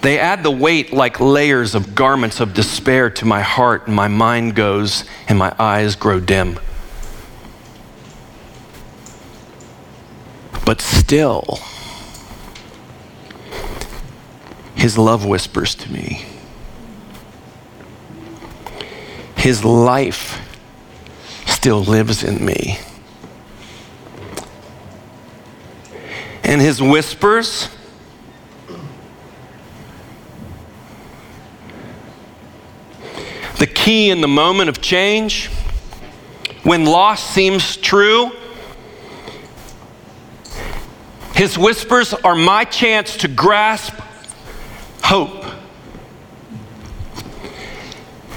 [0.02, 4.08] They add the weight like layers of garments of despair to my heart, and my
[4.08, 6.58] mind goes and my eyes grow dim.
[10.64, 11.58] But still,
[14.74, 16.24] his love whispers to me.
[19.36, 20.40] His life
[21.46, 22.78] still lives in me.
[26.42, 27.68] And his whispers,
[33.60, 35.48] the key in the moment of change,
[36.62, 38.32] when loss seems true,
[41.34, 43.92] his whispers are my chance to grasp
[45.04, 45.44] hope.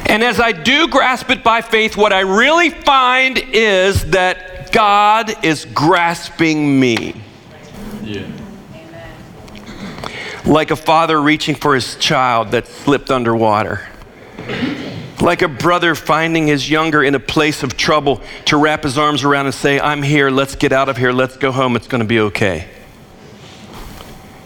[0.07, 5.45] And as I do grasp it by faith, what I really find is that God
[5.45, 7.23] is grasping me.
[8.03, 8.27] Yeah.
[10.45, 13.87] Like a father reaching for his child that slipped underwater
[15.23, 19.23] like a brother finding his younger in a place of trouble to wrap his arms
[19.23, 22.01] around and say, I'm here, let's get out of here, let's go home, it's going
[22.01, 22.67] to be okay.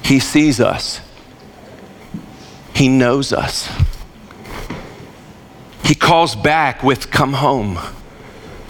[0.03, 1.01] He sees us,
[2.75, 3.69] He knows us.
[5.83, 7.79] He calls back with, Come home,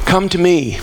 [0.05, 0.79] come to me.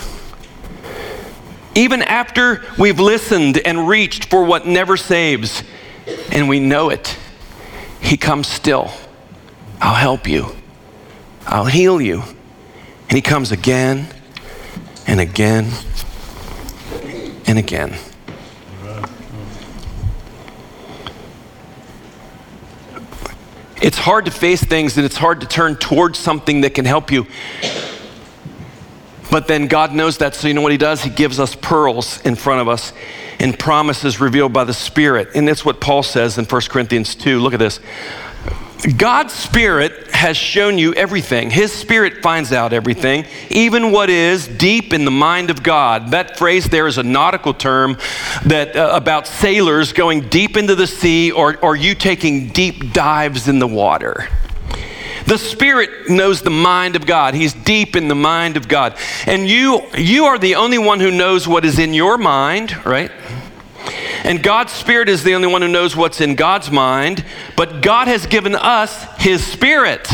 [1.73, 5.63] Even after we've listened and reached for what never saves,
[6.31, 7.17] and we know it,
[7.99, 8.91] He comes still.
[9.81, 10.55] I'll help you.
[11.45, 12.21] I'll heal you.
[12.21, 14.07] And he comes again
[15.07, 15.71] and again
[17.47, 17.95] and again.
[23.81, 27.11] It's hard to face things and it's hard to turn towards something that can help
[27.11, 27.27] you.
[29.29, 31.03] But then God knows that, so you know what He does?
[31.03, 32.93] He gives us pearls in front of us
[33.39, 35.29] and promises revealed by the Spirit.
[35.35, 37.39] And that's what Paul says in 1 Corinthians 2.
[37.39, 37.79] Look at this
[38.85, 41.49] God's Spirit has shown you everything.
[41.49, 46.11] His Spirit finds out everything, even what is deep in the mind of God.
[46.11, 47.97] That phrase there is a nautical term
[48.45, 53.47] that uh, about sailors going deep into the sea or, or you taking deep dives
[53.47, 54.29] in the water.
[55.25, 57.33] The Spirit knows the mind of God.
[57.33, 58.95] He's deep in the mind of God.
[59.25, 63.11] And you, you are the only one who knows what is in your mind, right?
[64.23, 67.23] And God's Spirit is the only one who knows what's in God's mind,
[67.55, 70.07] but God has given us His Spirit.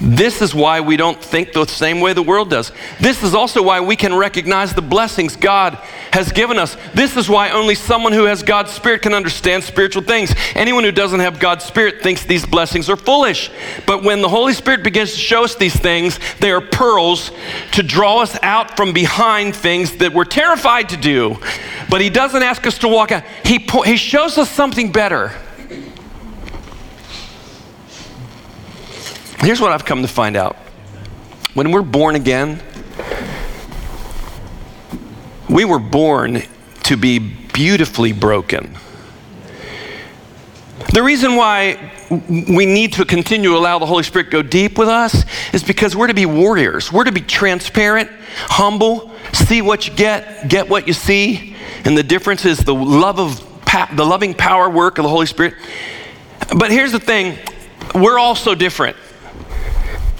[0.00, 2.72] This is why we don't think the same way the world does.
[3.00, 5.74] This is also why we can recognize the blessings God
[6.12, 6.76] has given us.
[6.94, 10.34] This is why only someone who has God's Spirit can understand spiritual things.
[10.54, 13.50] Anyone who doesn't have God's Spirit thinks these blessings are foolish.
[13.86, 17.30] But when the Holy Spirit begins to show us these things, they are pearls
[17.72, 21.38] to draw us out from behind things that we're terrified to do.
[21.90, 25.32] But He doesn't ask us to walk out, He, he shows us something better.
[29.40, 30.56] Here's what I've come to find out
[31.54, 32.60] when we're born again,
[35.48, 36.42] we were born
[36.84, 38.76] to be beautifully broken.
[40.92, 44.88] The reason why we need to continue to allow the Holy Spirit go deep with
[44.88, 46.92] us is because we're to be warriors.
[46.92, 48.10] We're to be transparent,
[48.46, 53.20] humble, see what you get, get what you see, and the difference is the love
[53.20, 53.44] of
[53.96, 55.54] the loving power work of the Holy Spirit.
[56.56, 57.38] But here's the thing,
[57.94, 58.96] we're all so different.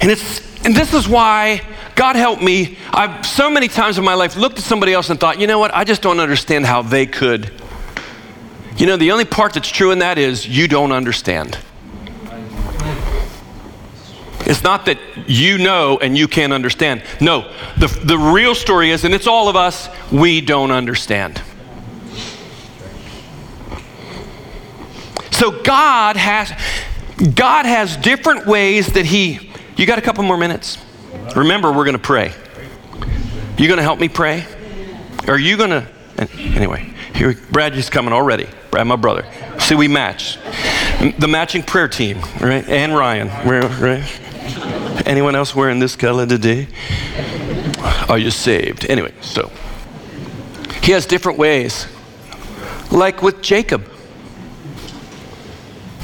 [0.00, 1.62] And it's and this is why
[1.94, 2.78] God help me.
[2.90, 5.58] I've so many times in my life looked at somebody else and thought, you know
[5.58, 5.74] what?
[5.74, 7.50] I just don't understand how they could.
[8.76, 11.58] You know, the only part that's true in that is you don't understand.
[14.40, 17.02] It's not that you know and you can't understand.
[17.20, 21.42] No, the, the real story is, and it's all of us, we don't understand.
[25.32, 26.52] So God has
[27.34, 29.47] God has different ways that He
[29.78, 30.76] you got a couple more minutes?
[31.36, 32.32] Remember, we're going to pray.
[33.56, 34.44] You going to help me pray?
[35.26, 35.86] Are you going to?
[36.28, 38.48] Anyway, here, Brad is coming already.
[38.70, 39.24] Brad, my brother.
[39.60, 40.36] See, we match.
[41.18, 42.68] The matching prayer team, right?
[42.68, 44.20] And Ryan, right?
[45.06, 46.66] Anyone else wearing this color today?
[48.08, 48.84] Are you saved?
[48.90, 49.50] Anyway, so
[50.82, 51.86] he has different ways.
[52.90, 53.88] Like with Jacob.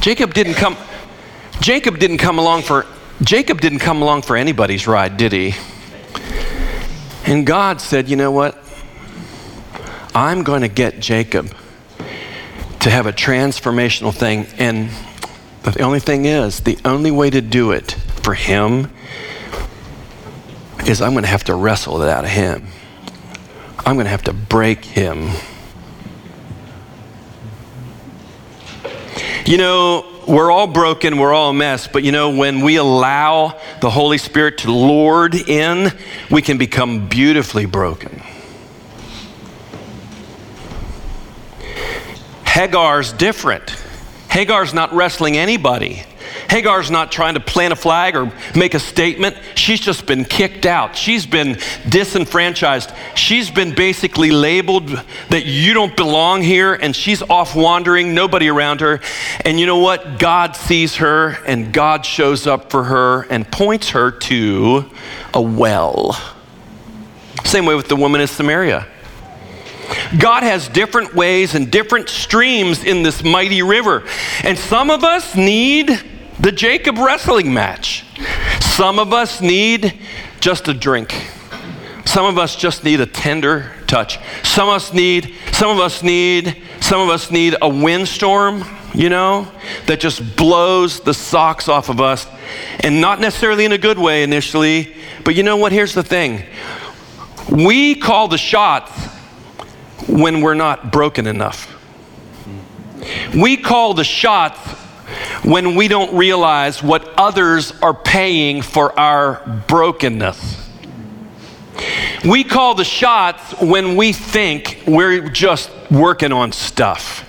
[0.01, 0.77] Jacob didn't come
[1.61, 2.87] Jacob didn't come along for
[3.23, 5.55] Jacob didn't come along for anybody's ride, did he?
[7.27, 8.59] And God said, You know what?
[10.15, 11.55] I'm going to get Jacob
[12.81, 14.47] to have a transformational thing.
[14.59, 14.91] And
[15.62, 17.93] the only thing is, the only way to do it
[18.23, 18.91] for him
[20.87, 22.67] is I'm going to have to wrestle it out of him.
[23.79, 25.31] I'm going to have to break him.
[29.47, 33.59] You know, we're all broken, we're all a mess, but you know, when we allow
[33.81, 35.93] the Holy Spirit to lord in,
[36.31, 38.22] we can become beautifully broken.
[42.45, 43.70] Hagar's different.
[44.29, 46.05] Hagar's not wrestling anybody.
[46.51, 49.37] Hagar's not trying to plant a flag or make a statement.
[49.55, 50.97] She's just been kicked out.
[50.97, 52.91] She's been disenfranchised.
[53.15, 54.89] She's been basically labeled
[55.31, 59.01] that you don't belong here, and she's off wandering, nobody around her.
[59.45, 60.19] And you know what?
[60.19, 64.91] God sees her, and God shows up for her and points her to
[65.33, 66.13] a well.
[67.45, 68.87] Same way with the woman in Samaria.
[70.19, 74.05] God has different ways and different streams in this mighty river.
[74.43, 75.91] And some of us need
[76.41, 78.05] the Jacob wrestling match.
[78.61, 79.99] Some of us need
[80.41, 81.14] just a drink.
[82.05, 84.18] Some of us just need a tender touch.
[84.43, 88.64] Some of us need, some of us need, some of us need a windstorm,
[88.95, 89.51] you know,
[89.87, 92.26] that just blows the socks off of us.
[92.80, 95.72] And not necessarily in a good way initially, but you know what?
[95.72, 96.45] Here's the thing.
[97.51, 98.91] We call the shots
[100.09, 101.70] when we're not broken enough.
[103.35, 104.59] We call the shots
[105.43, 110.62] when we don't realize what others are paying for our brokenness.
[112.25, 117.29] We call the shots when we think we're just working on stuff.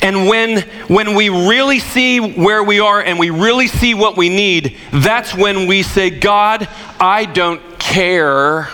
[0.00, 4.28] And when, when we really see where we are and we really see what we
[4.28, 6.68] need, that's when we say, God,
[7.00, 8.68] I don't care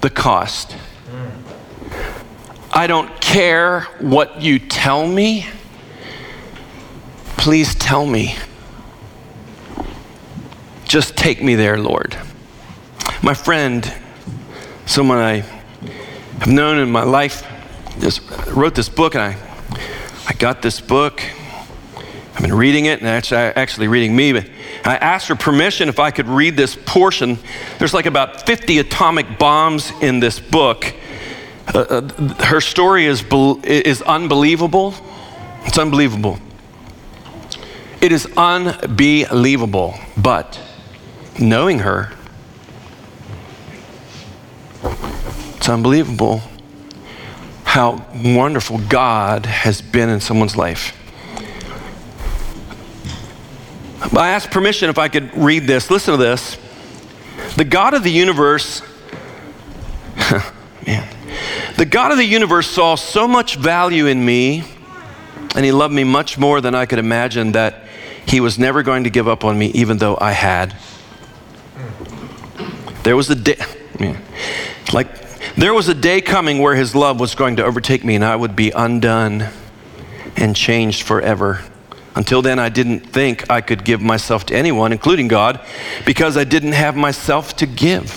[0.00, 0.76] the cost.
[2.70, 5.46] I don't care what you tell me.
[7.38, 8.34] Please tell me.
[10.84, 12.18] Just take me there, Lord.
[13.22, 13.90] My friend,
[14.86, 15.36] someone I
[16.40, 17.46] have known in my life,
[18.00, 19.36] just wrote this book, and I,
[20.26, 21.22] I got this book.
[22.34, 24.50] I've been reading it, and actually, actually reading me, but
[24.84, 27.38] I asked her permission if I could read this portion.
[27.78, 30.92] There's like about 50 atomic bombs in this book.
[31.72, 33.24] Uh, uh, her story is,
[33.62, 34.92] is unbelievable.
[35.64, 36.40] It's unbelievable.
[38.00, 39.94] It is unbelievable.
[40.16, 40.60] But
[41.38, 42.12] knowing her,
[45.56, 46.42] it's unbelievable
[47.64, 50.94] how wonderful God has been in someone's life.
[54.16, 55.90] I asked permission if I could read this.
[55.90, 56.56] Listen to this.
[57.56, 58.80] The God of the universe,
[60.86, 61.08] man,
[61.76, 64.64] the God of the universe saw so much value in me,
[65.54, 67.87] and He loved me much more than I could imagine that
[68.28, 70.76] He was never going to give up on me, even though I had.
[73.02, 73.56] There was a day,
[74.92, 75.08] like,
[75.54, 78.36] there was a day coming where His love was going to overtake me, and I
[78.36, 79.48] would be undone
[80.36, 81.62] and changed forever.
[82.14, 85.64] Until then, I didn't think I could give myself to anyone, including God,
[86.04, 88.10] because I didn't have myself to give.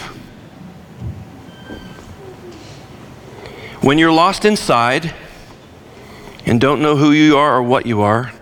[3.79, 5.13] When you're lost inside
[6.45, 8.33] and don't know who you are or what you are,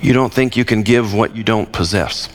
[0.00, 2.28] you don't think you can give what you don't possess.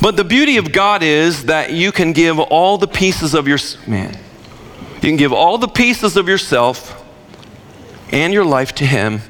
[0.00, 3.58] But the beauty of God is that you can give all the pieces of your
[3.86, 4.18] man.
[4.94, 6.96] You can give all the pieces of yourself
[8.10, 9.20] and your life to Him,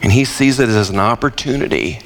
[0.00, 2.00] and He sees it as an opportunity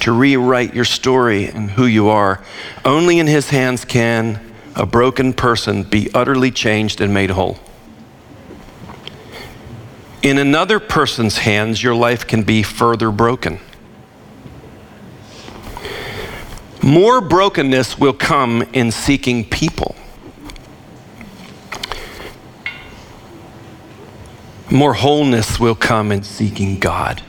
[0.00, 2.42] to rewrite your story and who you are.
[2.84, 7.58] Only in His hands can a broken person be utterly changed and made whole.
[10.22, 13.60] In another person's hands, your life can be further broken.
[16.82, 19.94] More brokenness will come in seeking people.
[24.70, 27.22] more wholeness will come in seeking God.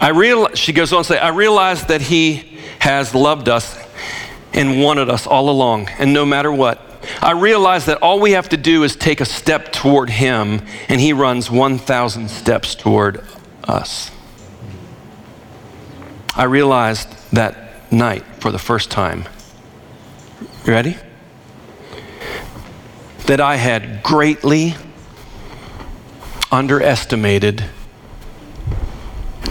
[0.00, 3.76] I real, she goes on to say, I realize that He has loved us
[4.52, 6.80] and wanted us all along, and no matter what.
[7.22, 11.00] I realize that all we have to do is take a step toward Him, and
[11.00, 13.24] He runs 1,000 steps toward
[13.64, 14.10] us.
[16.36, 19.24] I realized that night for the first time
[20.66, 20.96] you ready?
[23.26, 24.74] That I had greatly
[26.52, 27.64] underestimated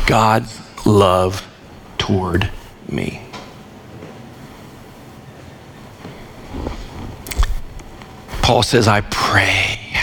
[0.06, 1.48] God's love
[1.98, 2.50] toward
[2.88, 3.29] me.
[8.50, 9.94] Paul says, I pray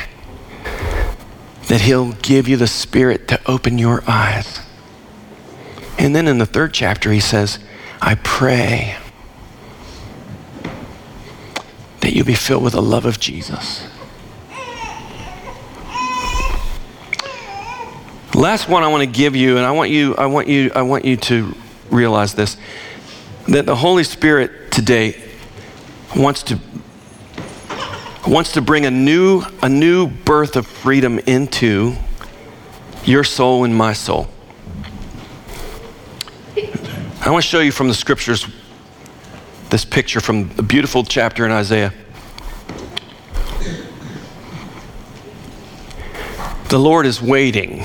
[1.66, 4.60] that He'll give you the Spirit to open your eyes.
[5.98, 7.58] And then in the third chapter, he says,
[8.00, 8.98] I pray
[12.02, 13.84] that you be filled with the love of Jesus.
[18.32, 20.82] Last one I want to give you, and I want you, I want you, I
[20.82, 21.52] want you to
[21.90, 22.56] realize this:
[23.48, 25.20] that the Holy Spirit today
[26.14, 26.60] wants to
[28.26, 31.94] wants to bring a new, a new birth of freedom into
[33.04, 34.28] your soul and my soul.
[37.20, 38.46] I want to show you from the scriptures
[39.70, 41.92] this picture from a beautiful chapter in Isaiah.
[46.68, 47.84] The Lord is waiting.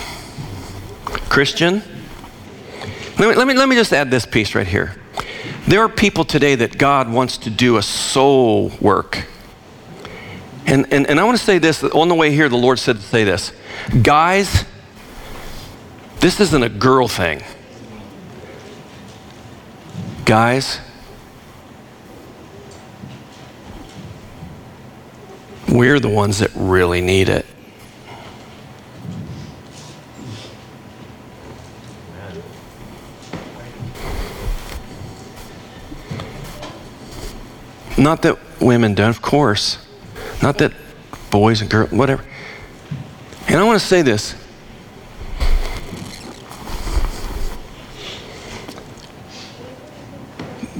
[1.30, 1.84] Christian,
[3.18, 4.96] let me, let me, let me just add this piece right here.
[5.68, 9.28] There are people today that God wants to do a soul work.
[10.66, 12.98] And, and, and I want to say this on the way here, the Lord said
[12.98, 13.52] to say this
[14.02, 14.66] Guys,
[16.20, 17.44] this isn't a girl thing.
[20.26, 20.80] Guys,
[25.72, 27.46] We're the ones that really need it.
[37.98, 39.78] Not that women don't, of course.
[40.42, 40.74] Not that
[41.30, 42.24] boys and girls, whatever.
[43.48, 44.36] And I want to say this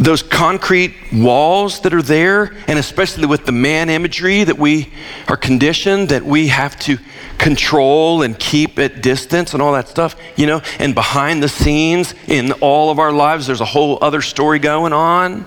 [0.02, 4.92] those concrete walls that are there, and especially with the man imagery that we
[5.28, 6.98] are conditioned, that we have to
[7.38, 12.16] control and keep at distance and all that stuff, you know, and behind the scenes
[12.28, 15.46] in all of our lives, there's a whole other story going on.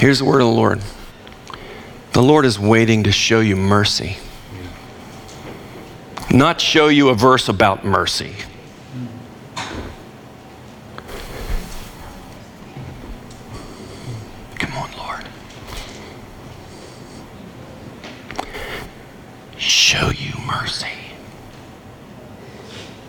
[0.00, 0.80] Here's the word of the Lord
[2.14, 4.16] the Lord is waiting to show you mercy,
[6.30, 8.32] not show you a verse about mercy.
[14.54, 15.26] Come on, Lord.
[19.58, 20.86] Show you mercy.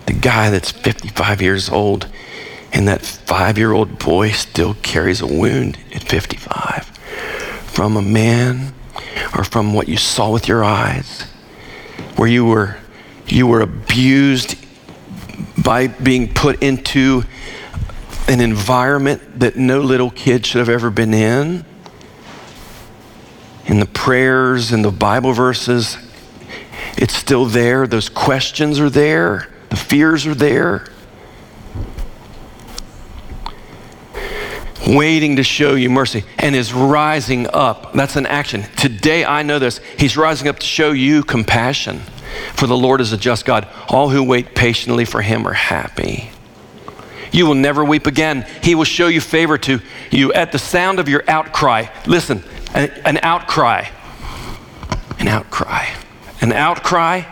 [0.04, 2.08] The guy that's 55 years old
[2.72, 6.86] and that five year old boy still carries a wound at 55
[7.72, 8.74] from a man
[9.36, 11.22] or from what you saw with your eyes,
[12.16, 12.76] where you were,
[13.26, 14.56] you were abused
[15.62, 17.22] by being put into
[18.28, 21.64] an environment that no little kid should have ever been in.
[23.66, 25.96] In the prayers and the Bible verses,
[26.98, 27.86] it's still there.
[27.86, 29.48] Those questions are there.
[29.70, 30.86] The fears are there.
[34.86, 37.92] Waiting to show you mercy and is rising up.
[37.92, 38.64] That's an action.
[38.76, 39.78] Today, I know this.
[39.98, 42.00] He's rising up to show you compassion.
[42.54, 43.68] For the Lord is a just God.
[43.88, 46.30] All who wait patiently for him are happy.
[47.30, 48.46] You will never weep again.
[48.62, 49.80] He will show you favor to
[50.10, 51.86] you at the sound of your outcry.
[52.06, 52.42] Listen,
[52.74, 53.86] an, outcry.
[55.18, 55.86] An outcry.
[56.40, 57.22] An outcry.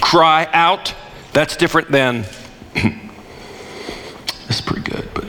[0.00, 0.94] Cry out.
[1.32, 2.24] That's different than.
[4.46, 5.24] That's pretty good, but.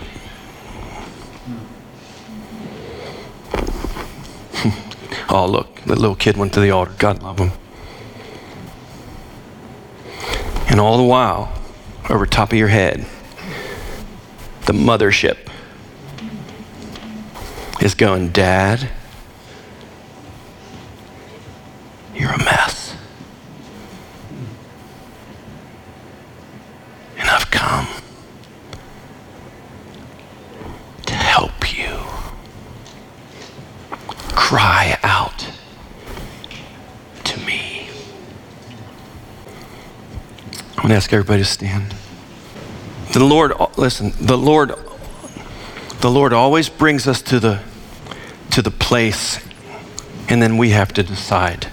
[5.29, 6.93] Oh, look, the little kid went to the altar.
[6.97, 7.51] God love him.
[10.67, 11.53] And all the while,
[12.09, 13.05] over top of your head,
[14.65, 15.37] the mothership
[17.81, 18.89] is going, Dad,
[22.15, 22.95] you're a mess.
[27.17, 27.87] And I've come
[31.05, 32.14] to help you.
[34.35, 35.49] Cry out
[37.23, 37.87] to me.
[40.77, 41.95] I want to ask everybody to stand.
[43.13, 44.73] The Lord, listen, the Lord,
[46.01, 47.61] the Lord always brings us to the,
[48.51, 49.39] to the place,
[50.27, 51.67] and then we have to decide.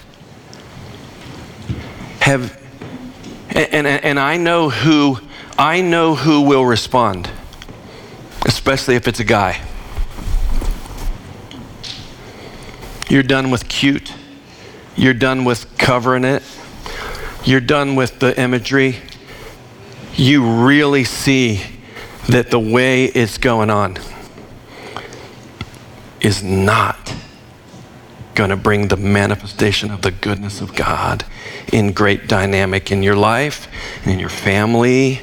[2.21, 2.59] Have,
[3.49, 5.19] and, and, and I know who,
[5.57, 7.29] I know who will respond,
[8.45, 9.61] especially if it's a guy.
[13.13, 14.11] You're done with cute.
[14.95, 16.43] You're done with covering it.
[17.45, 18.97] You're done with the imagery
[20.15, 21.61] you really see
[22.29, 23.97] that the way it's going on
[26.21, 27.13] is not
[28.35, 31.25] going to bring the manifestation of the goodness of God
[31.71, 33.67] in great dynamic in your life
[34.03, 35.21] and in your family.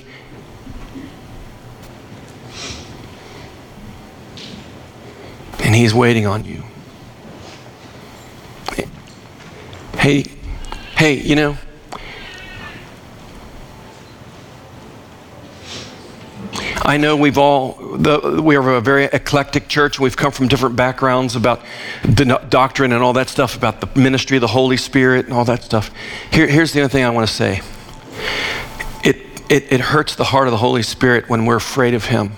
[5.61, 6.65] And He's waiting on you.
[10.01, 10.25] Hey,
[10.97, 11.59] hey, you know,
[16.81, 20.01] I know we've all, the, we are a very eclectic church.
[20.01, 21.61] We've come from different backgrounds about
[22.03, 25.45] the doctrine and all that stuff, about the ministry of the Holy Spirit and all
[25.45, 25.91] that stuff.
[26.33, 27.61] Here, here's the other thing I want to say
[29.05, 29.17] it,
[29.51, 32.33] it, it hurts the heart of the Holy Spirit when we're afraid of Him.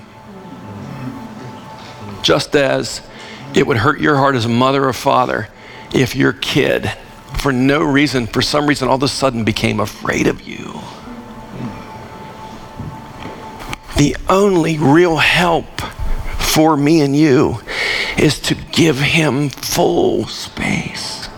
[2.24, 3.02] Just as
[3.54, 5.48] it would hurt your heart as a mother or father
[5.94, 6.90] if your kid,
[7.42, 10.80] for no reason, for some reason, all of a sudden became afraid of you
[14.02, 15.80] the only real help
[16.40, 17.60] for me and you
[18.18, 21.28] is to give him full space.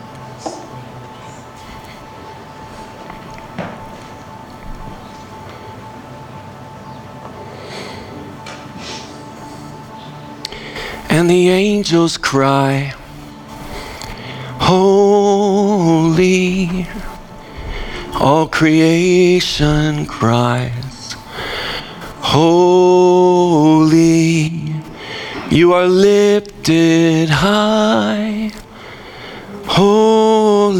[11.10, 12.94] And the angels cry,
[14.58, 15.93] Holy,
[18.20, 21.14] all creation cries.
[22.20, 23.62] Holy,
[25.50, 28.52] you are lifted high.
[29.66, 30.78] Holy,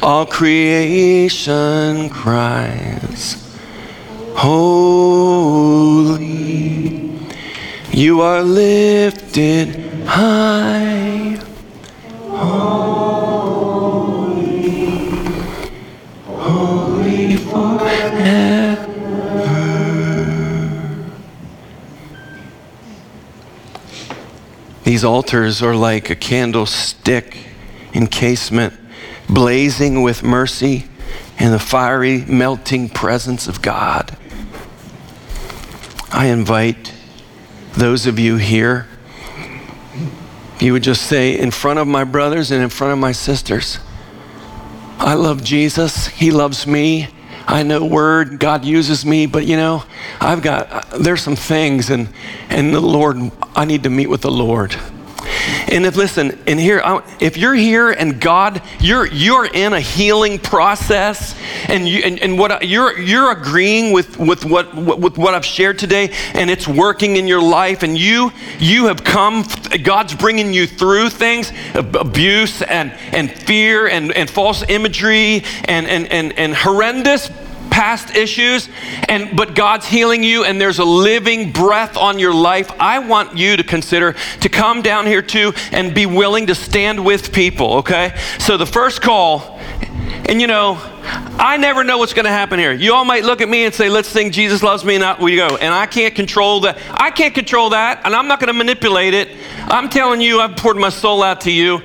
[0.03, 3.37] all creation cries.
[4.35, 6.19] Holy,
[7.93, 11.39] you are lifted high.
[12.27, 12.97] Holy,
[16.25, 18.77] holy forever.
[24.83, 27.37] These altars are like a candlestick
[27.93, 28.82] encasement
[29.33, 30.85] blazing with mercy
[31.39, 34.15] in the fiery, melting presence of God.
[36.11, 36.93] I invite
[37.73, 38.87] those of you here,
[40.59, 43.79] you would just say, in front of my brothers and in front of my sisters,
[44.99, 46.07] I love Jesus.
[46.07, 47.07] He loves me.
[47.47, 49.83] I know word, God uses me, but you know,
[50.21, 52.07] I've got, there's some things, and,
[52.49, 53.17] and the Lord,
[53.55, 54.75] I need to meet with the Lord.
[55.69, 56.81] And if listen, and here,
[57.19, 61.35] if you're here and God, you're you're in a healing process,
[61.67, 65.79] and you and, and what you're you're agreeing with with what with what I've shared
[65.79, 69.45] today, and it's working in your life, and you you have come,
[69.83, 76.07] God's bringing you through things, abuse and and fear and and false imagery and and
[76.11, 77.29] and, and horrendous
[77.69, 78.69] past issues
[79.09, 83.37] and but God's healing you and there's a living breath on your life, I want
[83.37, 87.75] you to consider to come down here too and be willing to stand with people,
[87.75, 88.17] okay?
[88.39, 89.59] So the first call
[90.25, 90.79] and you know,
[91.37, 92.71] I never know what's going to happen here.
[92.71, 95.35] You all might look at me and say, "Let's sing Jesus loves me," and we
[95.35, 95.57] go.
[95.57, 96.77] And I can't control that.
[96.91, 99.29] I can't control that, and I'm not going to manipulate it.
[99.65, 101.81] I'm telling you, I've poured my soul out to you.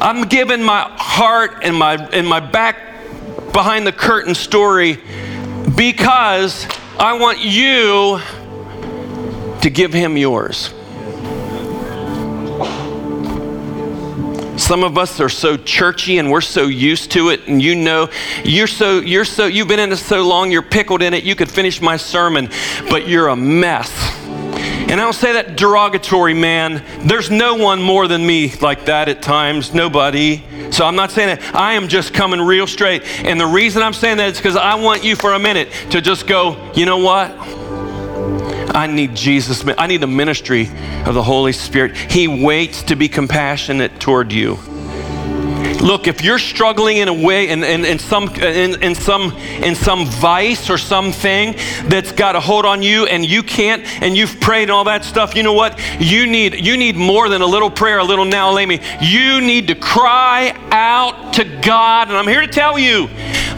[0.00, 2.89] I'm giving my heart and my and my back
[3.52, 4.98] behind the curtain story
[5.76, 6.66] because
[6.98, 8.20] I want you
[9.62, 10.74] to give him yours.
[14.56, 18.08] Some of us are so churchy and we're so used to it, and you know,
[18.44, 21.34] you're so, you're so, you've been in it so long, you're pickled in it, you
[21.34, 22.48] could finish my sermon,
[22.88, 24.19] but you're a mess.
[24.90, 26.82] And I don't say that derogatory, man.
[27.06, 29.72] There's no one more than me like that at times.
[29.72, 30.42] Nobody.
[30.72, 31.54] So I'm not saying that.
[31.54, 33.04] I am just coming real straight.
[33.24, 36.00] And the reason I'm saying that is because I want you for a minute to
[36.00, 37.30] just go, you know what?
[38.74, 39.64] I need Jesus.
[39.78, 40.68] I need the ministry
[41.06, 41.96] of the Holy Spirit.
[41.96, 44.58] He waits to be compassionate toward you.
[45.80, 49.74] Look, if you're struggling in a way, in, in, in, some, in, in, some, in
[49.74, 51.54] some vice or something
[51.88, 55.04] that's got a hold on you and you can't, and you've prayed and all that
[55.04, 55.80] stuff, you know what?
[55.98, 58.80] You need, you need more than a little prayer, a little now, me.
[59.00, 62.08] You need to cry out to God.
[62.08, 63.08] And I'm here to tell you,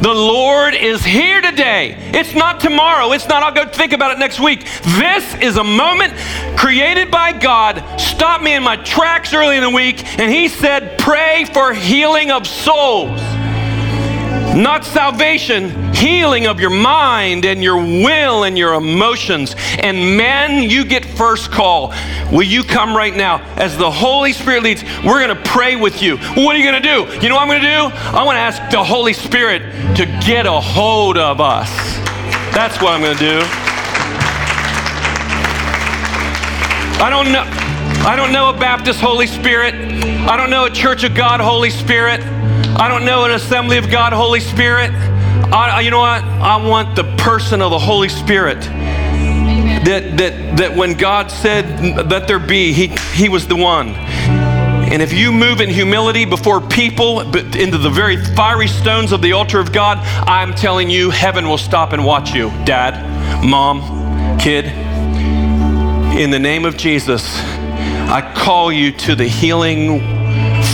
[0.00, 1.96] the Lord is here today.
[2.12, 3.12] It's not tomorrow.
[3.12, 4.66] It's not, I'll go think about it next week.
[4.82, 6.14] This is a moment
[6.56, 8.00] created by God.
[8.00, 12.30] Stopped me in my tracks early in the week, and He said, Pray for healing
[12.30, 13.20] of souls.
[14.54, 19.56] Not salvation, healing of your mind and your will and your emotions.
[19.80, 21.92] And men, you get first call.
[22.30, 23.38] Will you come right now?
[23.56, 26.18] As the Holy Spirit leads, we're going to pray with you.
[26.18, 27.20] What are you going to do?
[27.20, 27.96] You know what I'm going to do?
[28.16, 29.62] I want to ask the Holy Spirit
[29.96, 31.68] to get a hold of us.
[32.54, 33.40] That's what I'm going to do.
[37.02, 37.61] I don't know.
[38.04, 39.74] I don't know a Baptist Holy Spirit.
[39.74, 42.20] I don't know a Church of God Holy Spirit.
[42.20, 44.90] I don't know an Assembly of God Holy Spirit.
[44.90, 46.24] I, you know what?
[46.24, 48.60] I want the person of the Holy Spirit.
[49.84, 53.90] That, that, that when God said, let there be, he, he was the one.
[53.90, 59.22] And if you move in humility before people, but into the very fiery stones of
[59.22, 64.38] the altar of God, I'm telling you, heaven will stop and watch you, dad, mom,
[64.40, 64.66] kid.
[66.18, 67.40] In the name of Jesus,
[68.12, 70.00] I call you to the healing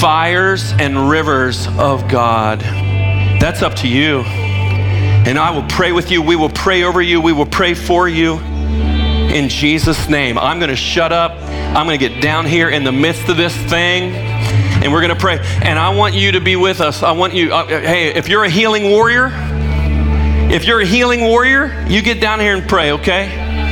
[0.01, 2.59] fires and rivers of God.
[2.59, 4.23] That's up to you.
[4.23, 6.21] And I will pray with you.
[6.21, 7.21] We will pray over you.
[7.21, 10.37] We will pray for you in Jesus' name.
[10.37, 11.31] I'm going to shut up.
[11.31, 14.15] I'm going to get down here in the midst of this thing
[14.83, 15.39] and we're going to pray.
[15.63, 17.05] And I want you to be with us.
[17.05, 19.31] I want you, uh, hey, if you're a healing warrior,
[20.51, 23.68] if you're a healing warrior, you get down here and pray, okay?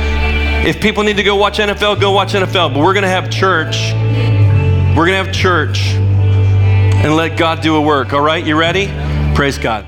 [0.67, 2.73] If people need to go watch NFL, go watch NFL.
[2.73, 3.93] But we're going to have church.
[3.93, 8.11] We're going to have church and let God do a work.
[8.11, 8.87] All right, you ready?
[9.33, 9.87] Praise God.